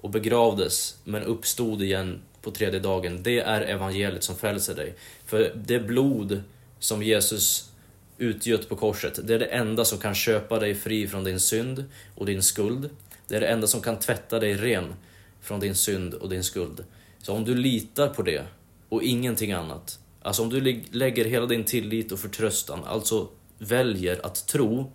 [0.00, 3.22] och begravdes men uppstod igen på tredje dagen.
[3.22, 4.94] Det är evangeliet som frälser dig.
[5.26, 6.42] För det blod
[6.78, 7.70] som Jesus
[8.18, 9.26] utgött på korset.
[9.26, 11.84] Det är det enda som kan köpa dig fri från din synd
[12.14, 12.90] och din skuld.
[13.28, 14.94] Det är det enda som kan tvätta dig ren
[15.40, 16.84] från din synd och din skuld.
[17.18, 18.44] Så om du litar på det
[18.88, 20.60] och ingenting annat, alltså om du
[20.90, 23.28] lägger hela din tillit och förtröstan, alltså
[23.58, 24.92] väljer att tro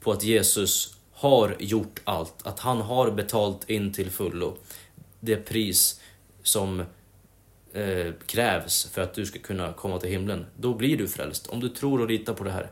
[0.00, 4.56] på att Jesus har gjort allt, att han har betalt in till fullo
[5.20, 6.00] det pris
[6.48, 6.80] som
[7.72, 10.46] eh, krävs för att du ska kunna komma till himlen.
[10.56, 11.46] Då blir du frälst.
[11.46, 12.70] Om du tror och litar på det här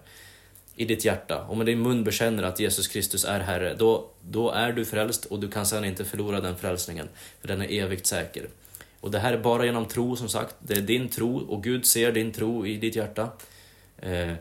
[0.77, 4.51] i ditt hjärta och med din mun bekänner att Jesus Kristus är Herre, då, då
[4.51, 7.09] är du frälst och du kan sedan inte förlora den frälsningen,
[7.41, 8.49] för den är evigt säker.
[9.01, 10.55] Och det här är bara genom tro, som sagt.
[10.59, 13.29] Det är din tro och Gud ser din tro i ditt hjärta.
[13.99, 14.33] Eh,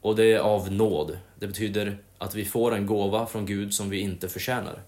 [0.00, 1.18] och det är av nåd.
[1.38, 4.82] Det betyder att vi får en gåva från Gud som vi inte förtjänar.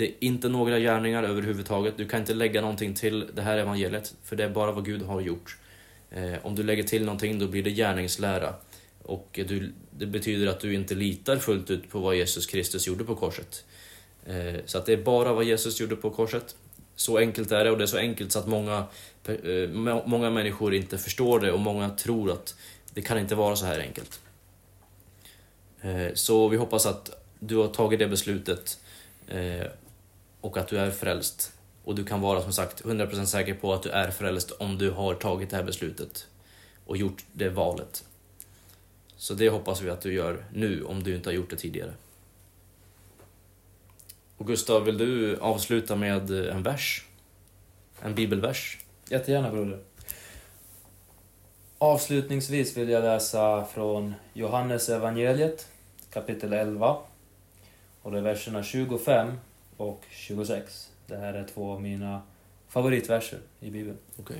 [0.00, 1.96] Det är inte några gärningar överhuvudtaget.
[1.96, 5.02] Du kan inte lägga någonting till det här evangeliet, för det är bara vad Gud
[5.02, 5.56] har gjort.
[6.10, 8.54] Eh, om du lägger till någonting, då blir det gärningslära.
[9.02, 13.04] Och du, det betyder att du inte litar fullt ut på vad Jesus Kristus gjorde
[13.04, 13.64] på korset.
[14.26, 16.56] Eh, så att det är bara vad Jesus gjorde på korset.
[16.96, 18.84] Så enkelt är det och det är så enkelt så att många,
[19.24, 19.68] eh,
[20.06, 22.54] många människor inte förstår det och många tror att
[22.94, 24.20] det kan inte vara så här enkelt.
[25.80, 28.78] Eh, så vi hoppas att du har tagit det beslutet
[29.30, 29.66] eh,
[30.40, 31.52] och att du är frälst.
[31.84, 34.90] Och du kan vara som sagt 100% säker på att du är frälst om du
[34.90, 36.26] har tagit det här beslutet
[36.86, 38.04] och gjort det valet.
[39.16, 41.92] Så det hoppas vi att du gör nu om du inte har gjort det tidigare.
[44.36, 47.06] Och Gustav, vill du avsluta med en vers?
[48.02, 48.78] En bibelvers?
[49.08, 49.78] Jättegärna broder.
[51.78, 55.68] Avslutningsvis vill jag läsa från Johannes evangeliet
[56.10, 56.96] kapitel 11.
[58.02, 59.32] Och det är verserna 25
[59.80, 60.90] och 26.
[61.06, 62.22] Det här är två av mina
[62.68, 63.98] favoritverser i Bibeln.
[64.16, 64.38] Okay.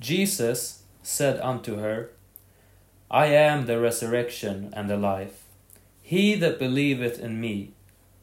[0.00, 2.08] Jesus said unto her
[3.10, 5.44] I am the resurrection and the life.
[6.02, 7.68] He that believeth in me,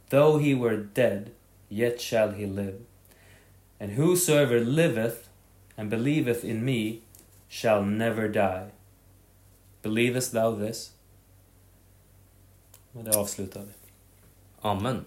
[0.10, 1.30] though he were dead,
[1.70, 2.80] yet shall he live.
[3.80, 5.28] And whosoever liveth
[5.78, 7.02] and believeth in me
[7.48, 8.72] shall never die.
[9.82, 10.92] Believest thou this?
[12.92, 13.74] Med det avslutar vi.
[14.62, 15.06] Amen.